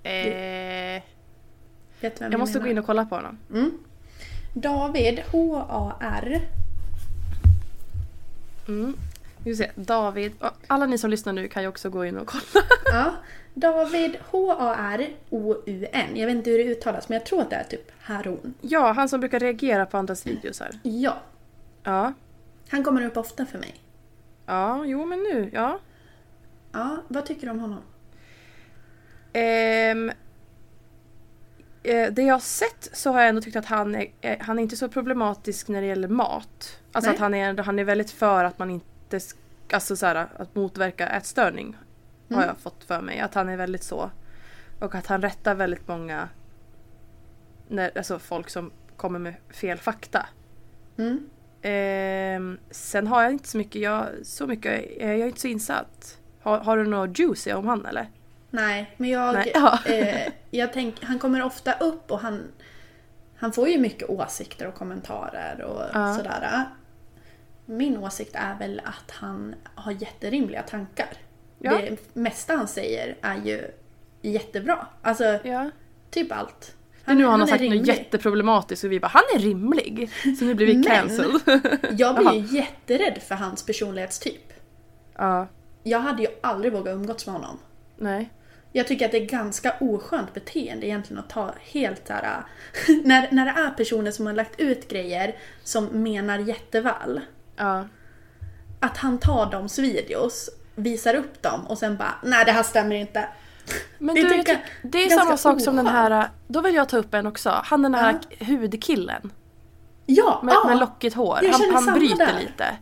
[0.03, 1.01] Eh,
[2.01, 2.65] Vet vem jag måste menar?
[2.67, 3.37] gå in och kolla på honom.
[4.53, 6.41] David, H-A-R.
[8.67, 8.97] Mm.
[9.57, 10.31] Se, David.
[10.67, 12.43] Alla ni som lyssnar nu kan ju också gå in och kolla.
[12.85, 13.15] Ja,
[13.57, 16.15] David H-A-R-O-U-N.
[16.17, 18.53] Jag vet inte hur det uttalas men jag tror att det är typ Harun.
[18.61, 20.79] Ja, han som brukar reagera på andras videos här.
[20.83, 21.17] Ja,
[21.83, 22.13] Ja.
[22.69, 23.75] han kommer upp ofta för mig.
[24.45, 25.79] Ja, jo men nu, ja.
[26.71, 27.81] Ja, vad tycker du om honom?
[29.33, 30.09] Ehm,
[31.83, 34.59] eh, det jag har sett så har jag ändå tyckt att han är, eh, han
[34.59, 36.79] är inte så problematisk när det gäller mat.
[36.91, 37.15] Alltså Nej.
[37.15, 39.35] att han är, han är väldigt för att man inte, sk-
[39.73, 41.77] alltså så här, att motverka ätstörning.
[42.29, 42.47] Har Mm.
[42.47, 43.19] jag fått för mig.
[43.19, 44.11] Att han är väldigt så.
[44.79, 46.29] Och att han rättar väldigt många,
[47.67, 50.25] när, alltså folk som kommer med fel fakta.
[50.97, 51.29] Mm.
[51.61, 56.17] Ehm, sen har jag inte så mycket, jag, så mycket, jag är inte så insatt.
[56.41, 58.09] Har, har du något juicy om han eller?
[58.49, 59.33] Nej, men jag...
[59.33, 59.79] Nej, ja.
[59.85, 62.43] eh, jag tänk, han kommer ofta upp och han...
[63.37, 66.13] Han får ju mycket åsikter och kommentarer och Ja.
[66.15, 66.65] sådär.
[67.65, 71.07] Min åsikt är väl att han har jätterimliga tankar.
[71.59, 71.71] Ja.
[71.71, 73.67] Det mesta han säger är ju
[74.21, 74.87] jättebra.
[75.01, 75.69] Alltså, Ja.
[76.09, 76.75] typ allt.
[77.05, 80.09] Är nu han, han har sagt något jätteproblematiskt och vi bara han är rimlig.
[80.39, 81.41] Så nu blir vi cancelled.
[81.99, 84.53] Jag blir ju jätterädd för hans personlighetstyp.
[85.17, 85.47] ja,
[85.83, 87.57] Jag hade ju aldrig vågat umgås med honom.
[87.97, 88.29] nej.
[88.71, 92.43] Jag tycker att det är ganska oskönt beteende egentligen att ta helt såhär...
[93.03, 97.21] när, när det är personer som har lagt ut grejer som menar jätteväl.
[97.55, 97.87] Ja.
[98.79, 102.95] Att han tar dems videos, visar upp dem och sen bara nej det här stämmer
[102.95, 103.27] inte.
[103.97, 106.97] Men Det du, tycker det är samma sak som den här, då vill jag ta
[106.97, 107.61] upp en också.
[107.63, 109.31] Han den här hudkillen
[110.05, 110.67] Ja, med, ja.
[110.67, 111.39] med lockigt hår.
[111.43, 112.39] jag Han, han bryter där.
[112.39, 112.77] lite.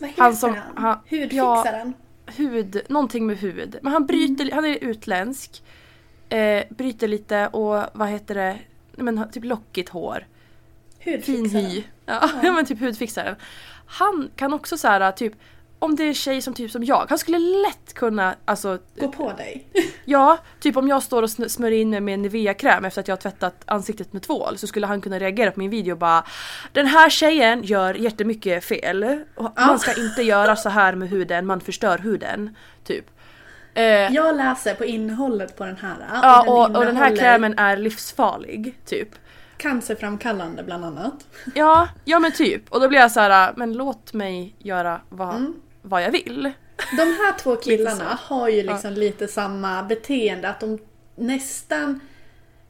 [0.00, 0.98] Vad heter Han som- han?
[1.10, 1.94] Hudfixaren?
[2.26, 3.76] Hud, någonting med hud.
[3.82, 4.54] Men han bryter, Mm.
[4.54, 5.62] han är utländsk.
[6.28, 8.58] Eh, bryter lite och vad heter det,
[8.96, 10.26] men typ lockigt hår.
[11.00, 11.64] Fin Hudfixaren?
[11.66, 11.84] hy.
[12.06, 12.52] Ja, ja.
[12.52, 13.36] men typ hudfixaren.
[13.86, 15.32] Han kan också så här typ
[15.82, 19.08] om det är en tjej som typ som jag, han skulle lätt kunna, alltså Gå
[19.08, 19.66] på dig.
[20.04, 23.20] Ja, typ om jag står och smörjer in mig med Nivea-kräm efter att jag har
[23.20, 26.24] tvättat ansiktet med tvål så skulle han kunna reagera på min video och bara
[26.72, 29.24] Den här tjejen gör jättemycket fel.
[29.34, 32.56] Och Man ska inte göra så här med huden, man förstör huden.
[32.84, 33.04] Typ.
[33.74, 35.96] Eh, Jag läser på innehållet på den här.
[36.22, 38.78] ja, och, och den här krämen är livsfarlig.
[38.86, 39.08] Typ.
[39.56, 41.14] Cancerframkallande bland annat.
[41.54, 42.62] Ja, ja men typ.
[42.72, 45.52] Och då blir jag så här, men låt mig göra vad,
[45.82, 46.52] vad jag vill.
[46.96, 50.48] De här två killarna har ju liksom lite samma beteende.
[50.48, 50.78] Att de
[51.16, 52.00] nästan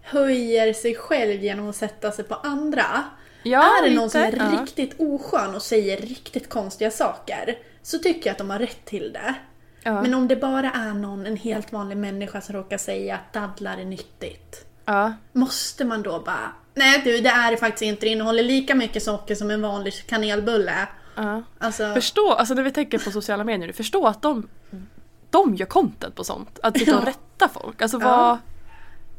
[0.02, 3.04] höjer sig själv genom att sätta sig på andra.
[3.42, 4.60] Ja, är det lite, någon som är ja.
[4.60, 9.12] riktigt oskön och säger riktigt konstiga saker så tycker jag att de har rätt till
[9.12, 9.34] det.
[9.82, 10.02] Ja.
[10.02, 13.78] Men om det bara är någon, en helt vanlig människa som råkar säga att dadlar
[13.78, 14.66] är nyttigt.
[14.84, 15.14] Ja.
[15.32, 18.06] Måste man då bara Nej du, det är det faktiskt inte.
[18.06, 20.88] Det innehåller lika mycket socker som en vanlig kanelbulle.
[21.14, 21.42] Ja.
[21.58, 24.48] Alltså, Förstå, alltså när vi tänker på sociala medier nu, förstå att de,
[25.30, 26.58] de gör content på sånt.
[26.62, 27.08] Att sitta och Ja.
[27.08, 27.82] rätta folk.
[27.82, 28.06] Alltså Ja.
[28.16, 28.38] vad...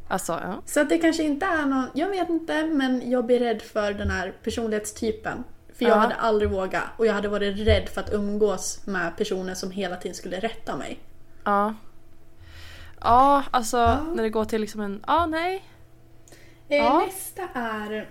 [0.08, 0.62] Alltså ja.
[0.66, 3.92] Så att det kanske inte är någon, jag vet inte, men jag blir rädd för
[3.92, 5.44] den här personlighetstypen.
[5.78, 6.00] För jag Ja.
[6.00, 9.96] hade aldrig vågat och jag hade varit rädd för att umgås med personer som hela
[9.96, 10.98] tiden skulle rätta mig.
[11.44, 11.74] Ja.
[13.00, 15.04] Ja, alltså när det går till liksom en...
[15.06, 15.64] Ja, nej.
[16.68, 16.98] Eh, Ja.
[17.06, 18.08] Nästa är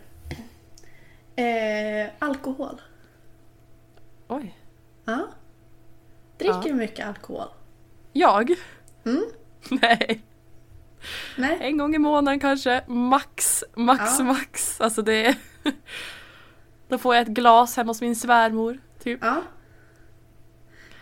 [1.36, 2.81] eh, alkohol.
[4.36, 4.57] Oj.
[5.05, 5.27] Ja.
[6.38, 6.61] Dricker Ja.
[6.63, 7.47] du mycket alkohol?
[8.13, 8.53] Jag?
[9.05, 9.23] Mm.
[9.81, 10.23] Nej.
[11.38, 11.57] Nej?
[11.61, 12.84] En gång i månaden kanske.
[12.88, 14.23] Max, max, Ja.
[14.25, 14.81] max.
[14.81, 15.36] Alltså det är...
[16.88, 18.77] Då får jag ett glas hemma hos min svärmor.
[19.03, 19.19] Typ.
[19.21, 19.41] Ja.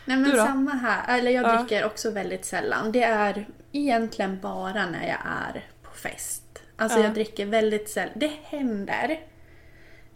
[0.06, 1.18] Nej men samma här.
[1.18, 1.58] Eller jag Ja.
[1.58, 2.92] dricker också väldigt sällan.
[2.92, 6.44] Det är egentligen bara när jag är på fest.
[6.78, 7.04] Alltså Ja.
[7.04, 8.14] jag dricker väldigt sällan.
[8.16, 9.20] Det händer.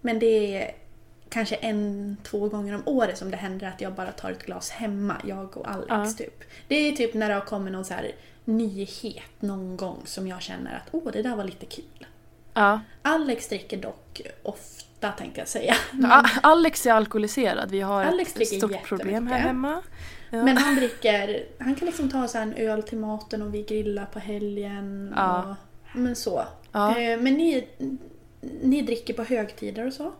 [0.02, 0.72] Men det är
[1.30, 4.70] kanske en, två gånger om året som det händer att jag bara tar ett glas
[4.70, 5.16] hemma.
[5.26, 6.06] Jag och Alex Ja.
[6.18, 6.44] typ.
[6.68, 8.12] Det är typ när det har kommit någon så här
[8.46, 12.08] nyhet någon gång som jag känner att åh det där var lite kul.
[12.54, 12.80] Ja.
[13.02, 15.74] Alex dricker dock ofta tänkte jag säga.
[16.12, 17.72] A- Alex är alkoholiserad.
[17.72, 19.82] Vi har Alex ett stort problem här hemma.
[20.30, 20.44] Ja.
[20.44, 24.06] Men han dricker, han kan liksom ta så en öl till maten och vi grillar
[24.06, 25.14] på helgen.
[25.14, 25.56] Och,
[26.00, 26.40] men så.
[26.74, 27.68] Eh, Men ni,
[28.62, 30.12] ni dricker på högtider och så?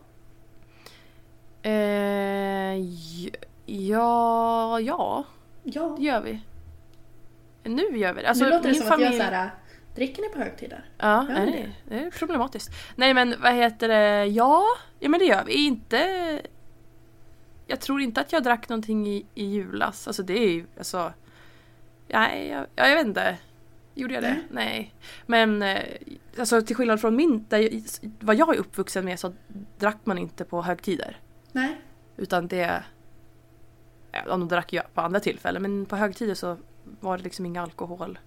[1.66, 2.76] Eh,
[3.66, 5.24] ja, ja,
[5.62, 5.94] Ja.
[5.98, 6.40] det gör vi.
[7.64, 8.28] Nu gör vi det.
[8.28, 9.06] Alltså, nu låter det som familj...
[9.08, 9.50] att jag såhär,
[9.94, 10.84] dricker ni på högtider?
[10.98, 12.70] Ja, nej, det är problematiskt.
[12.96, 14.62] Nej men vad heter det, ja,
[14.98, 15.66] ja men det gör vi.
[15.66, 16.40] Inte...
[17.66, 20.06] Jag tror inte att jag drack någonting i, i julas.
[20.06, 21.12] Alltså det är ju, alltså...
[22.08, 23.36] Nej, jag, ja, jag vet inte.
[23.94, 24.28] Gjorde jag det?
[24.28, 24.46] Nej.
[24.50, 24.94] Nej.
[25.26, 25.82] Men eh,
[26.38, 27.82] alltså till skillnad från min, där, jag-
[28.20, 29.32] vad jag är uppvuxen med så
[29.78, 31.16] drack man inte på högtider.
[31.56, 31.76] Nej.
[32.16, 32.84] Utan det...
[34.12, 36.56] Ja, de drack jag på andra tillfällen men på högtider så
[37.00, 38.18] var det liksom inga alkohol.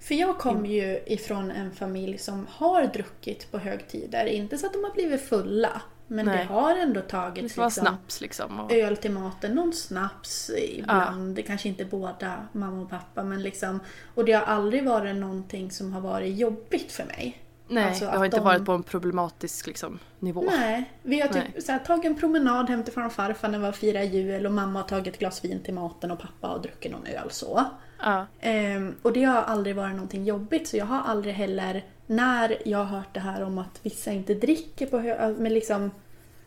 [0.00, 4.26] För jag kommer ju ifrån en familj som har druckit på högtider.
[4.26, 5.82] Inte så att de har blivit fulla.
[6.06, 6.38] Men Nej.
[6.38, 8.60] det har ändå tagits liksom, snaps liksom.
[8.60, 11.36] Och, öl till maten, någon snaps ibland.
[11.36, 13.24] Det kanske inte båda, mamma och pappa.
[13.24, 13.80] Men liksom,
[14.14, 17.45] och det har aldrig varit någonting som har varit jobbigt för mig.
[17.68, 20.44] Nej, alltså det att har inte de- varit på en problematisk liksom, nivå.
[20.58, 21.62] Nej, vi har typ Nej.
[21.62, 24.46] så här, tagit en promenad hem till farmor och farfar när vi var fira jul
[24.46, 27.30] och mamma har tagit ett glas vin till maten och pappa har druckit någon öl
[27.30, 27.64] så.
[28.02, 28.26] Ja.
[28.40, 32.78] Ehm, och det har aldrig varit någonting jobbigt så jag har aldrig heller, när jag
[32.78, 34.98] har hört det här om att vissa inte dricker på
[35.38, 35.90] men liksom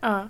[0.01, 0.27] Ja.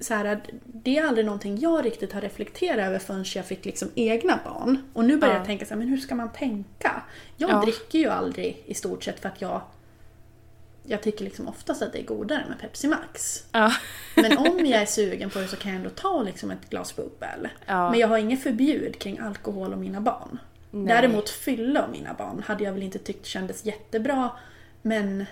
[0.00, 3.88] så här, det är aldrig någonting jag riktigt har reflekterat över förrän jag fick liksom
[3.94, 4.78] egna barn.
[4.92, 5.38] Och nu börjar Ja.
[5.40, 7.02] jag tänka så här, men hur ska man tänka?
[7.36, 7.60] Jag Ja.
[7.62, 9.60] dricker ju aldrig i stort sett för att jag
[10.90, 13.44] jag tycker liksom oftast att det är godare med Pepsi Max.
[13.52, 13.72] Ja.
[14.16, 16.96] Men om jag är sugen på det så kan jag ändå ta liksom ett glas
[16.96, 17.48] bubbel.
[17.66, 17.90] Ja.
[17.90, 20.38] Men jag har inget förbud kring alkohol och mina barn.
[20.70, 20.94] Nej.
[20.94, 24.30] Däremot fylla och mina barn hade jag väl inte tyckt kändes jättebra.
[24.82, 25.26] Men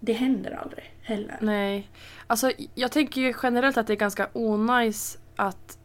[0.00, 1.38] det händer aldrig heller.
[1.40, 1.90] Nej.
[2.26, 5.78] Alltså jag tänker ju generellt att det är ganska onajs att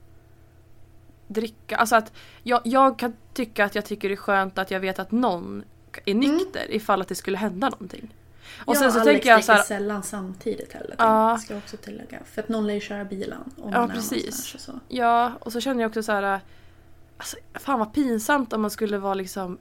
[1.27, 1.77] dricka.
[1.77, 2.13] Alltså att
[2.43, 5.63] jag, jag kan tycka att jag tycker det är skönt att jag vet att någon
[6.05, 8.13] är nykter ifall att det skulle hända någonting.
[8.65, 10.95] Och jag sen så Alex tänker jag så här, sällan samtidigt heller.
[10.97, 11.37] Ja.
[11.37, 12.19] Ska jag också tillägga.
[12.25, 13.41] För att någon lär ju köra bilen.
[13.57, 14.53] Om Ja, precis.
[14.55, 14.79] och så.
[14.87, 16.41] Ja, och så känner jag också så här.
[17.17, 19.57] Alltså, fan vad pinsamt om man skulle vara liksom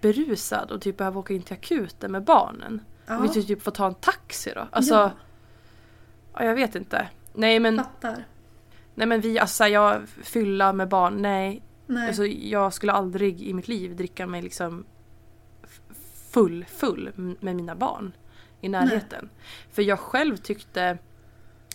[0.00, 2.80] berusad och typ behöva åka in till akuten med barnen.
[3.06, 4.68] Ja, Och vi typ får ta en taxi då.
[4.70, 5.10] Alltså, Ja.
[6.34, 6.44] ja.
[6.44, 7.08] jag vet inte.
[7.32, 8.24] Nej men, fattar.
[8.94, 11.62] nej men vi, alltså jag fylla med barn, nej.
[11.86, 12.06] Nej.
[12.08, 14.84] Alltså, jag skulle aldrig i mitt liv dricka mig liksom
[16.32, 18.12] full, full med mina barn
[18.60, 19.30] i närheten.
[19.72, 20.98] För jag själv tyckte,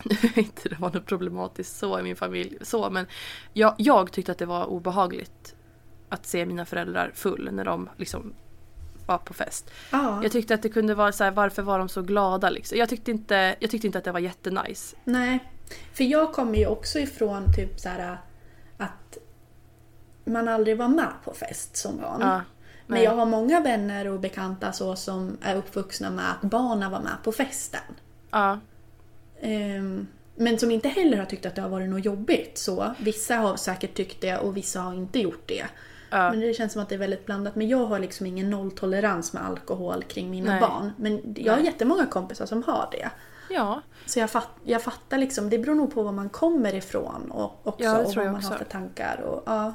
[0.36, 3.06] inte det var något problematiskt så i min familj, så men
[3.54, 5.56] jag, jag tyckte att det var obehagligt
[6.10, 8.34] att se mina föräldrar full när de liksom
[9.06, 9.72] var på fest.
[9.92, 10.24] ja.
[10.24, 12.78] Jag tyckte att det kunde vara så här, varför var de så glada liksom?
[12.78, 14.96] Jag tyckte inte, jag tyckte inte att det var jättenice.
[15.04, 15.40] Nej.
[15.94, 18.18] För jag kommer ju också ifrån typ så här
[18.78, 19.18] att
[20.26, 22.22] man aldrig var med på fest som barn.
[22.22, 22.42] Ja,
[22.88, 27.00] Men jag har många vänner och bekanta så som är uppvuxna med att barnen var
[27.00, 27.82] med på festen.
[28.32, 28.60] Ja,
[29.42, 32.58] Ehm, men som inte heller har tyckt att det har varit något jobbigt.
[32.58, 35.66] Så vissa har säkert tyckt det och vissa har inte gjort det.
[36.10, 36.30] ja.
[36.32, 37.56] Men det känns som att det är väldigt blandat.
[37.56, 40.62] Men jag har liksom ingen nolltolerans med alkohol kring mina Nej.
[40.62, 40.92] barn.
[40.98, 41.66] Men jag har Nej.
[41.66, 43.10] jättemånga kompisar som har det.
[43.50, 43.82] ja.
[44.06, 47.68] Så jag, fatt, jag fattar liksom, det beror nog på var man kommer ifrån och
[47.68, 48.58] också Ja, och vad man har också.
[48.58, 49.22] för tankar.
[49.22, 49.74] Och, ja.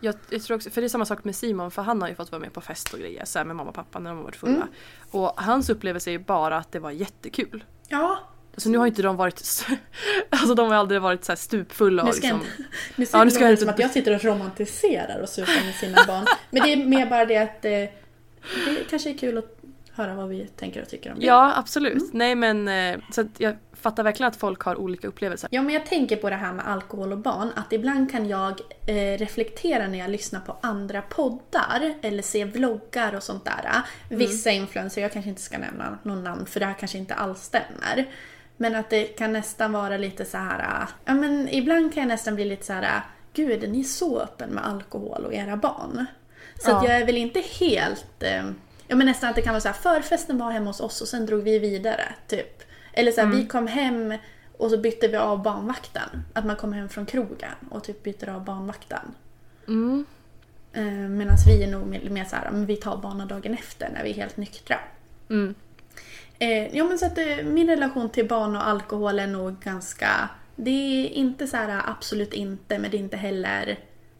[0.00, 2.14] Jag, jag tror också, för det är samma sak med Simon för han har ju
[2.14, 4.24] fått vara med på fest och grejer så med mamma och pappa när de har
[4.24, 4.52] varit fulla.
[4.52, 4.68] Mm.
[5.10, 7.64] Och hans upplevelse är ju bara att det var jättekul.
[7.88, 8.18] ja,
[8.54, 9.66] Alltså nu har inte de varit
[10.30, 12.72] Alltså de har aldrig varit så här stupfulla och nu ska jag liksom, inte...
[12.96, 15.28] Nu ser Ja, nu det ska låta inte- som att jag sitter och romantiserar och
[15.28, 16.26] supar med sina barn.
[16.50, 17.90] Men det är mer bara det att eh, det
[18.90, 19.58] kanske är kul att
[19.92, 21.26] höra vad vi tänker och tycker om det.
[21.26, 21.92] Ja absolut.
[22.02, 22.08] Mm.
[22.12, 25.48] Nej men eh, så att jag fattar verkligen att folk har olika upplevelser.
[25.52, 27.52] Ja, men jag tänker på det här med alkohol och barn.
[27.56, 33.14] Att ibland kan jag eh, reflektera när jag lyssnar på andra poddar eller ser vloggar
[33.14, 33.82] och sånt där.
[34.08, 37.42] Vissa influencers, jag kanske inte ska nämna någon namn för det här kanske inte alls
[37.42, 38.06] stämmer.
[38.56, 40.86] Men att det kan nästan vara lite så här.
[41.04, 43.00] ja men ibland kan jag nästan bli lite så här.
[43.34, 46.06] Gud, är ni så öppen med alkohol och era barn?
[46.58, 46.84] Så Ja.
[46.84, 48.22] jag är väl inte helt...
[48.22, 48.44] Eh,
[48.88, 51.08] ja men nästan att det kan vara så här, förfesten var hemma hos oss och
[51.08, 52.62] sen drog vi vidare, typ.
[52.92, 54.14] Eller så här, vi kom hem
[54.58, 56.24] och så bytte vi av barnvakten.
[56.32, 59.14] Att man kommer hem från krogen och typ byter av barnvakten.
[59.68, 60.04] Mm.
[60.72, 63.90] Eh, Medan vi är nog mer mer så här, men vi tar barnen dagen efter
[63.94, 64.78] när vi är helt nyktra.
[65.30, 65.54] Mm.
[66.38, 70.28] Eh, ja men så att eh, min relation till barn och alkohol är nog ganska...
[70.56, 73.78] Det är inte så här absolut inte men det är inte heller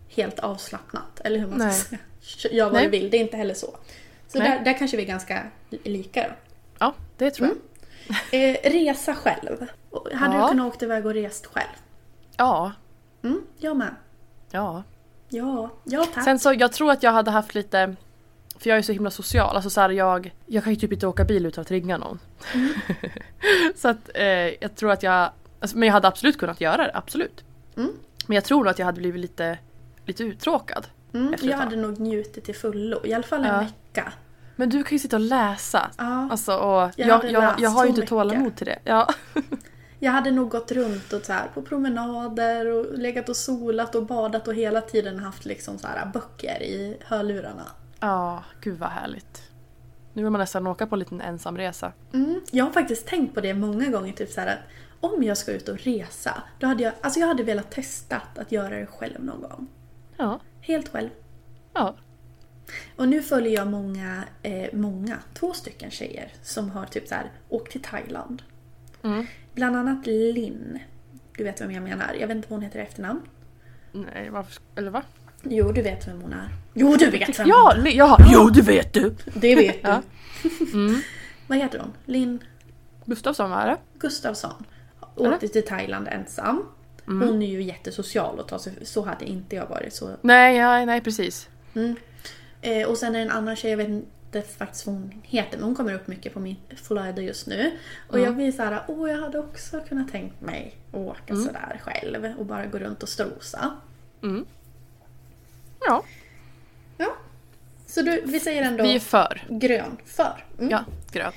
[0.08, 1.20] helt avslappnat.
[1.24, 2.00] Eller hur man ska Nej.
[2.20, 2.52] säga.
[2.56, 2.84] Gör vad Nej.
[2.84, 3.76] du vill, det är inte heller så.
[4.28, 6.34] Så där, där kanske vi är ganska li- lika då.
[6.78, 7.56] Ja det tror jag.
[8.32, 9.66] Eh, resa själv.
[10.14, 10.42] Hade Ja.
[10.42, 11.68] du kunnat åka iväg och rest själv?
[12.36, 12.72] Ja.
[13.22, 13.94] Mm, jag med.
[14.50, 14.82] Ja.
[15.28, 16.24] Ja, ja tack.
[16.24, 17.96] Sen så jag tror att jag hade haft lite
[18.58, 21.06] för jag är så himla social, alltså så här, jag, jag kan ju typ inte
[21.06, 22.18] åka bil utan att ringa någon.
[22.54, 22.68] Mm.
[23.76, 24.24] så att eh,
[24.60, 25.30] jag tror att jag,
[25.60, 27.44] alltså, men jag hade absolut kunnat göra det, absolut.
[27.76, 27.92] Mm.
[28.26, 29.58] Men jag tror att jag hade blivit lite,
[30.06, 30.86] lite uttråkad.
[31.14, 33.00] Mm, jag hade nog njutit till fullo.
[33.04, 33.60] I alla fall en Ja.
[33.60, 34.12] vecka.
[34.62, 35.90] Men du kan ju sitta och läsa.
[35.98, 36.28] Ja.
[36.30, 38.08] Alltså, och jag, Jag jag, jag, har ju inte mycket.
[38.08, 38.78] tålamod till det.
[38.84, 39.08] Ja.
[39.98, 44.06] Jag hade nog gått runt och så här, på promenader och legat och solat och
[44.06, 47.66] badat och hela tiden haft liksom så här böcker i hörlurarna.
[48.00, 49.42] ja, gud vad härligt.
[50.12, 51.92] Nu vill man nästan åka på en liten ensamresa.
[52.12, 52.40] Mm.
[52.50, 54.58] Jag har faktiskt tänkt på det många gånger, typ så här att
[55.00, 58.52] om jag ska ut och resa, då hade jag, alltså jag hade velat testa att
[58.52, 59.68] göra det själv någon gång.
[60.16, 60.40] Ja.
[60.60, 61.10] Helt själv.
[61.74, 61.94] Ja.
[62.96, 67.30] Och nu följer jag många, eh, många, två stycken tjejer som har typ så här
[67.48, 68.42] åkt till Thailand.
[69.02, 69.26] Mm.
[69.54, 70.78] Bland annat Linn.
[71.36, 72.16] Du vet vem jag menar.
[72.20, 73.20] Jag vet inte vad hon heter i efternamn.
[73.92, 75.02] Nej, varför, eller va?
[75.42, 76.48] Jo, du vet vem hon är.
[76.74, 77.90] Jo, du vet vem Ja, hon är.
[77.90, 79.14] jaha, jo det vet du!
[79.34, 79.88] Det vet du.
[79.88, 80.02] Ja.
[80.72, 81.00] Mm.
[81.46, 81.92] Vad heter hon?
[82.06, 82.44] Linn
[83.04, 83.76] Gustafsson var det?
[83.98, 84.64] Gustafsson.
[85.16, 85.34] Eller?
[85.34, 86.66] Åkte till Thailand ensam.
[87.06, 87.28] Mm.
[87.28, 89.94] Hon är ju jättesocial och tar sig, så hade inte jag varit.
[89.94, 90.16] Så.
[90.20, 91.48] Nej, ja, nej precis.
[92.62, 95.56] Eh, och sen är det en annan tjej, jag vet inte faktiskt vad hon heter,
[95.58, 97.70] men hon kommer upp mycket på min flöde just nu.
[98.08, 98.24] Och Mm.
[98.26, 101.44] jag blir såhär, åh jag hade också kunnat tänkt mig att åka Mm.
[101.44, 103.76] sådär själv och bara gå runt och strosa.
[105.86, 106.04] Ja,
[106.98, 107.16] Ja.
[107.86, 109.42] Så du, vi säger ändå vi är för.
[109.48, 110.44] grön för.
[110.58, 110.70] Mm.
[110.70, 111.34] Ja, grönt.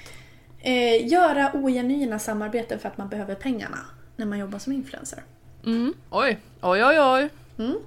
[0.59, 3.77] Eh, göra ogenuina samarbeten för att man behöver pengarna
[4.15, 5.23] när man jobbar som influencer.
[5.65, 5.93] Mm.
[6.09, 7.29] Oj, oj, oj, oj.
[7.65, 7.77] Mm.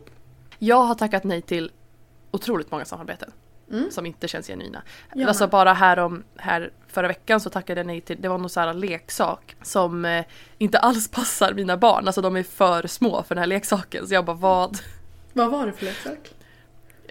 [0.59, 1.71] Jag har tackat nej till
[2.31, 3.33] otroligt många samarbeten.
[3.91, 4.83] som inte känns genuina.
[5.15, 8.39] Ja, alltså bara här, om, här förra veckan så tackade jag nej till, det var
[8.39, 10.25] någon sån här leksak som eh,
[10.59, 12.07] inte alls passar mina barn.
[12.07, 14.07] Alltså de är för små för den här leksaken.
[14.07, 14.79] Så jag bara vad?
[15.33, 16.35] Vad var det för leksak?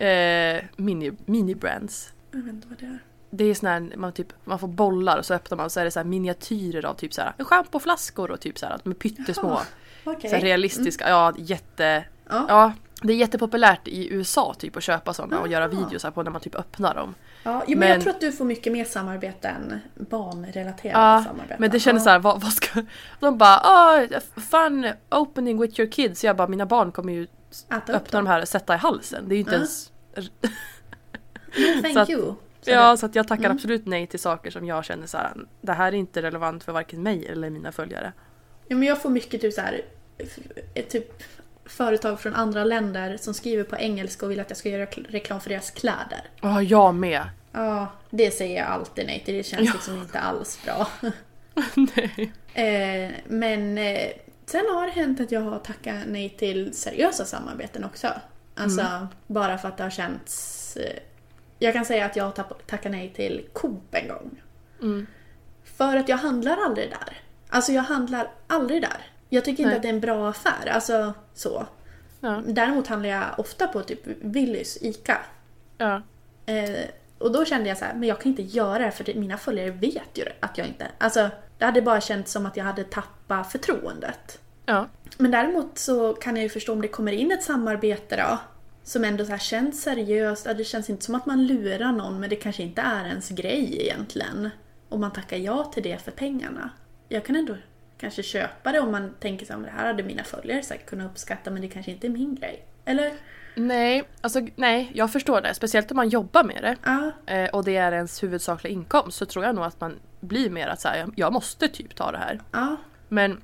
[0.01, 2.13] Eh, mini, mini brands.
[2.32, 2.99] Jag vet inte vad det är.
[3.30, 5.80] Det är sån här, man, typ, man får bollar och så öppnar man och så
[5.80, 8.93] är det så här miniatyrer av typ så här schampoflaskor och typ så här, är
[8.93, 9.49] pyttesmå.
[9.49, 9.65] Jaha,
[10.03, 10.30] Okej.
[10.30, 12.05] Så här realistiska, ja jätte...
[12.30, 12.45] Ja.
[12.49, 15.85] Ja, det är jättepopulärt i USA typ att köpa sådana och göra Jaha.
[15.85, 17.15] videos på när man typ öppnar dem.
[17.43, 21.57] Ja, men, Men- jag tror att du får mycket mer samarbete än barnrelaterade Ja, samarbeten.
[21.59, 22.03] men det kändes ja.
[22.05, 22.83] så här, vad, vad ska...
[23.19, 23.57] De bara
[24.03, 24.19] oh,
[24.51, 26.23] fun opening with your kids.
[26.23, 27.29] Jag bara, mina barn kommer ju upp
[27.89, 29.25] öppna de här och sätta i halsen.
[29.27, 29.57] Det är ju inte Ja.
[29.57, 29.91] ens...
[31.57, 32.33] No, thank att- you.
[32.61, 33.55] Så Ja, så att jag tackar Mm.
[33.57, 35.31] absolut nej till saker som jag känner så här,
[35.61, 38.13] det här är inte relevant för varken mig eller mina följare.
[38.67, 39.81] Ja, men jag får mycket typ så här,
[40.17, 41.23] f- typ
[41.68, 45.05] företag från andra länder som skriver på engelska och vill att jag ska göra kl-
[45.09, 46.22] reklam för deras kläder.
[46.41, 47.22] Ja, jag med.
[47.51, 49.34] Ja, det säger jag alltid nej till.
[49.38, 49.74] Det känns Ja.
[49.74, 50.88] liksom inte alls bra.
[51.76, 52.32] nej.
[52.53, 54.09] Eh, men eh,
[54.45, 58.07] sen har det hänt att jag har tackat nej till seriösa samarbeten också.
[58.55, 59.07] Alltså Mm.
[59.28, 60.78] bara för att det har känts...
[60.78, 60.99] Eh,
[61.59, 62.32] jag kan säga att jag har
[62.68, 64.41] tackat nej till Coop en gång.
[64.82, 65.07] Mm.
[65.78, 67.18] För att jag handlar aldrig där.
[67.49, 69.05] Alltså jag handlar aldrig där.
[69.30, 69.75] Jag tycker inte Nej.
[69.75, 70.67] att det är en bra affär.
[70.71, 71.65] Alltså så.
[72.19, 75.17] Ja, Däremot handlar jag ofta på typ Willys, ICA.
[75.78, 76.01] ja,
[76.45, 76.86] Eh,
[77.17, 79.71] och då kände jag så här, men jag kan inte göra det för mina följare
[79.71, 80.88] vet ju att jag inte...
[80.97, 84.39] Alltså, det hade bara känts som att jag hade tappat förtroendet.
[84.65, 84.88] ja.
[85.17, 88.38] Men däremot så kan jag ju förstå om det kommer in ett samarbete då.
[88.84, 90.47] Som ändå så här känns seriöst.
[90.57, 93.82] Det känns inte som att man lurar någon men det kanske inte är ens grej
[93.82, 94.49] egentligen.
[94.89, 96.69] Och man tackar ja till det för pengarna.
[97.09, 97.55] Jag kan ändå
[97.97, 100.85] kanske köpa det om man tänker så här, "Men det här hade mina följare säkert
[100.89, 102.65] kunnat uppskatta men det kanske inte är min grej.
[102.85, 103.13] Eller?
[103.55, 105.53] Nej, alltså nej, jag förstår det.
[105.53, 106.75] Speciellt om man jobbar med det.
[107.33, 110.67] Eh, och det är ens huvudsakliga inkomst så tror jag nog att man blir mer
[110.67, 112.41] att säga jag måste typ ta det här.
[112.51, 112.75] Ja.
[113.07, 113.41] Men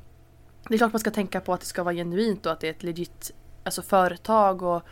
[0.68, 2.68] det är klart man ska tänka på att det ska vara genuint och att det
[2.68, 3.32] är ett legit
[3.64, 4.84] alltså företag och,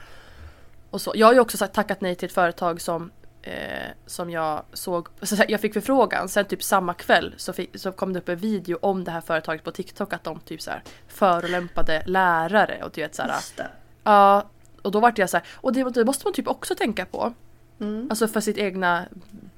[0.90, 1.12] och så.
[1.16, 3.12] Jag har ju också sagt, tackat nej till ett företag som
[3.42, 7.92] eh, som jag såg, så jag fick förfrågan, sen typ samma kväll så, fick, så
[7.92, 10.72] kom det upp en video om det här företaget på TikTok att de typ så
[10.72, 13.68] här förolämpade lärare och du vet så här, Just det.
[14.04, 14.46] Ja,
[14.82, 17.34] och då vart jag så här, och det, det måste man typ också tänka på.
[17.80, 18.08] Mm.
[18.10, 19.06] Alltså för sitt egna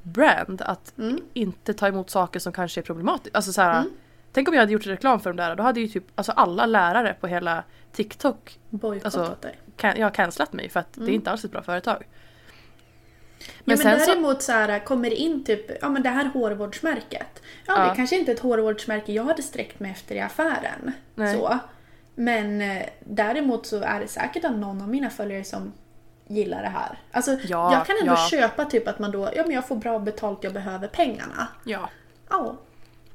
[0.02, 1.20] brand, att Mm.
[1.34, 3.36] inte ta emot saker som kanske är problematiskt.
[3.36, 3.94] Alltså så här, Mm.
[4.36, 6.66] Tänk om jag hade gjort reklam för de där, då hade ju typ alltså alla
[6.66, 8.60] lärare på hela TikTok
[9.04, 9.60] Alltså, dig.
[9.78, 11.16] kan, jag har cancelat mig för att det är Mm.
[11.16, 12.04] inte alls ett bra företag.
[13.64, 16.10] Men, ja, men sen så- däremot så här, kommer det in typ, ja men det
[16.10, 17.42] här hårvårdsmärket.
[17.68, 17.90] Ja, Ja.
[17.90, 20.92] det kanske inte är ett hårvårdsmärke jag hade sträckt mig efter i affären.
[21.16, 21.38] Nej.
[21.38, 21.60] Så.
[22.16, 25.74] Men eh, däremot så är det säkert att någon av mina följare som
[26.28, 27.00] gillar det här.
[27.12, 28.28] Alltså Ja, jag kan ändå ja.
[28.32, 31.48] köpa typ att man då, ja men jag får bra betalt, jag behöver pengarna.
[31.64, 31.90] Ja,
[32.30, 32.58] Ja.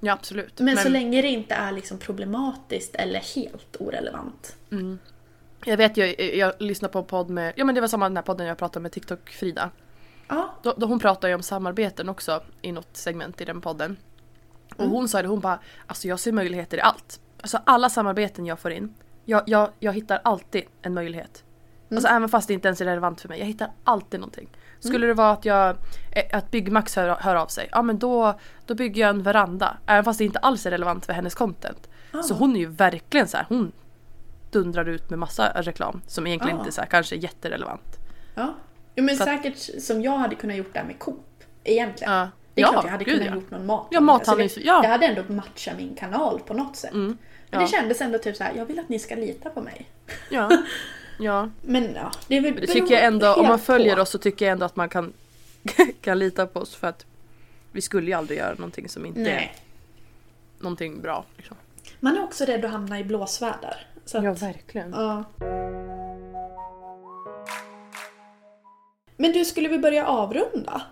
[0.00, 0.60] ja absolut.
[0.60, 4.56] Men, så länge det inte är liksom problematiskt eller helt orelevant.
[5.64, 8.08] Jag vet ju, jag, jag lyssnade på en podd med, ja men det var samma
[8.08, 9.70] den här podden jag pratade med TikTok-Frida.
[10.28, 10.54] Ja.
[10.62, 13.96] Då, då hon pratade ju om samarbeten också i något segment i den podden.
[14.74, 14.90] Och Mm.
[14.90, 17.20] hon sa det, hon bara alltså jag ser möjligheter i allt.
[17.40, 21.44] Alltså alla samarbeten jag får in, jag, jag, jag hittar alltid en möjlighet.
[21.90, 21.98] Mm.
[21.98, 24.48] Alltså även fast det inte ens är relevant för mig, jag hittar alltid någonting.
[24.80, 25.76] Skulle det vara att jag,
[26.12, 29.76] eh, att Byggmax hör, hör av sig, ja men då, då bygger jag en veranda.
[29.86, 31.88] Även fast det inte alls är relevant för hennes content.
[32.24, 33.72] Så hon är ju verkligen så här, hon
[34.50, 36.62] dundrar ut med massa reklam som egentligen Ja.
[36.62, 37.98] inte så här, kanske är jätterelevant.
[38.34, 38.54] Ja.
[38.98, 41.24] Jo men att- säkert som jag hade kunnat gjort det här med Coop.
[41.64, 42.12] Egentligen.
[42.12, 42.28] Ja.
[42.54, 43.34] Det är Ja, klart jag hade gud, kunnat ja.
[43.34, 43.86] gjort någon mat.
[43.90, 44.80] Ja, mathandlings- Alltså, det, ja.
[44.82, 46.92] det hade ändå matchat min kanal på något sätt.
[46.92, 47.18] Men
[47.50, 47.58] ja.
[47.60, 49.86] det kändes ändå typ så här, jag vill att ni ska lita på mig.
[50.30, 50.50] Ja.
[51.18, 51.50] ja.
[51.62, 54.02] Men ja, det är väl Det tycker jag ändå, om man följer på.
[54.02, 55.12] oss så tycker jag ändå att man kan,
[56.00, 57.06] kan lita på oss för att
[57.72, 59.54] vi skulle ju aldrig göra någonting som inte är Nej.
[60.58, 61.24] någonting bra.
[61.36, 61.56] Liksom.
[62.00, 63.86] Man är också rädd att hamna i blåsväder.
[64.14, 64.90] Att, verkligen.
[64.90, 65.24] ja.
[69.20, 70.82] Men du, skulle vi börja avrunda?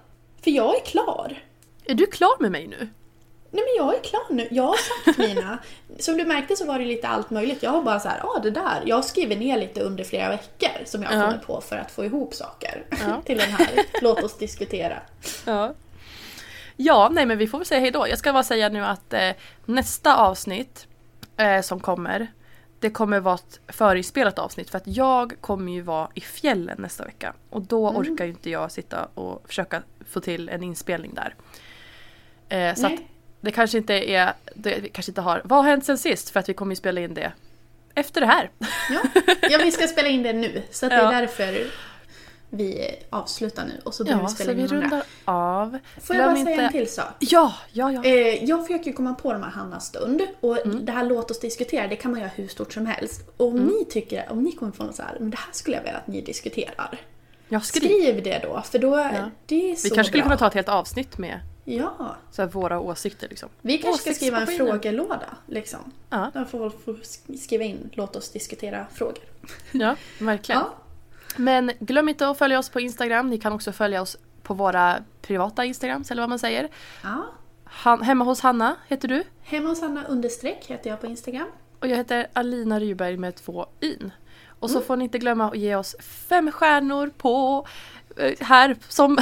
[0.45, 1.43] För jag är klar.
[1.85, 2.89] Är du klar med mig nu?
[3.51, 4.49] Nej men jag är klar nu.
[4.51, 5.59] Jag har sagt mina.
[5.99, 7.62] Som du märkte så var det lite allt möjligt.
[7.62, 8.83] Jag har bara så här, ja ah, det där.
[8.87, 11.27] Jag skriver ner lite under flera veckor som jag Ja.
[11.27, 12.85] kommit på för att få ihop saker.
[12.91, 13.22] Ja.
[13.24, 13.68] Till den här,
[14.03, 14.99] låt oss diskutera.
[15.47, 15.74] Ja.
[16.77, 18.09] Ja, nej men vi får väl säga hejdå.
[18.09, 19.31] Jag ska bara säga nu att eh,
[19.64, 20.87] nästa avsnitt
[21.37, 22.27] eh, som kommer
[22.87, 27.05] det kommer vara ett förinspelat avsnitt för att jag kommer ju vara i fjällen nästa
[27.05, 27.34] vecka.
[27.51, 28.01] Och då Mm.
[28.01, 31.34] orkar ju inte jag sitta och försöka få till en inspelning där.
[32.49, 32.93] Eh, så att
[33.41, 36.30] det kanske inte är, det kanske inte har, vad har hänt sen sist?
[36.30, 37.32] För att vi kommer ju spela in det
[37.95, 38.51] efter det här.
[38.91, 39.01] Ja,
[39.51, 40.62] ja vi ska spela in det nu.
[40.70, 41.12] Så att det Ja.
[41.12, 41.66] är därför
[42.51, 45.78] vi avslutar nu och så börjar Ja, vi spela in vi rundar av.
[46.03, 47.07] Får jag bara säga en till sak?
[47.18, 48.05] Ja, ja, ja.
[48.05, 50.84] Eh, jag försöker ju komma på de här Hanna stund och Mm.
[50.84, 53.22] det här låt oss diskutera, det kan man göra hur stort som helst.
[53.36, 53.66] Och om Mm.
[53.66, 55.99] ni tycker, om ni kommer på något så här, men det här skulle jag vilja
[55.99, 57.01] att ni diskuterar.
[57.49, 57.88] Jag skriver.
[57.88, 58.97] Skriv det då, för då,
[59.47, 60.28] det är så Vi kanske skulle bra.
[60.28, 63.49] kunna ta ett helt avsnitt med Ja, så här, våra åsikter liksom.
[63.61, 65.92] vi kanske ska skriva en frågelåda liksom.
[66.11, 66.30] Ja.
[66.34, 67.05] Där får folk
[67.40, 69.18] skriva in, låt oss diskutera frågor.
[69.72, 70.61] Ja, verkligen.
[70.61, 70.74] Ja,
[71.37, 73.30] Men glöm inte att följa oss på Instagram.
[73.30, 76.68] Ni kan också följa oss på våra privata Instagrams eller vad man säger.
[77.03, 77.24] ja.
[77.68, 79.24] Han, hemma hos Hanna heter du.
[79.43, 81.49] Hemma hos Anna understreck heter jag på Instagram.
[81.80, 84.12] Och jag heter Alina Ryberg med två yn.
[84.61, 84.80] Och Mm.
[84.80, 87.66] så får ni inte glömma att ge oss fem stjärnor på
[88.16, 89.18] eh, här som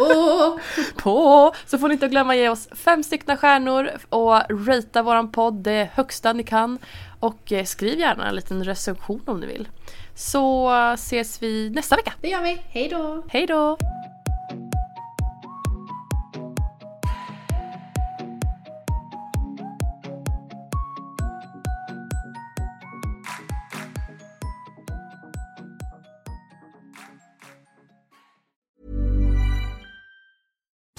[0.00, 0.60] Och
[1.02, 5.54] på så får ni inte glömma ge oss fem stycken stjärnor och ratea våran podd
[5.54, 6.78] det högsta ni kan.
[7.20, 9.68] Och eh, skriv gärna en liten recension om ni vill.
[10.16, 12.12] Så ses vi nästa vecka.
[12.20, 12.62] det gör vi.
[12.68, 13.24] Hej då!
[13.28, 13.78] Hej då!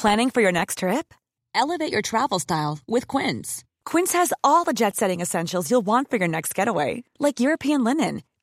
[0.02, 1.14] Planning for your next trip?
[1.56, 3.64] Elevate your travel style with Quince.
[3.84, 7.84] Quince has all the jet setting essentials you'll want for your next getaway, like European
[7.84, 8.22] linen,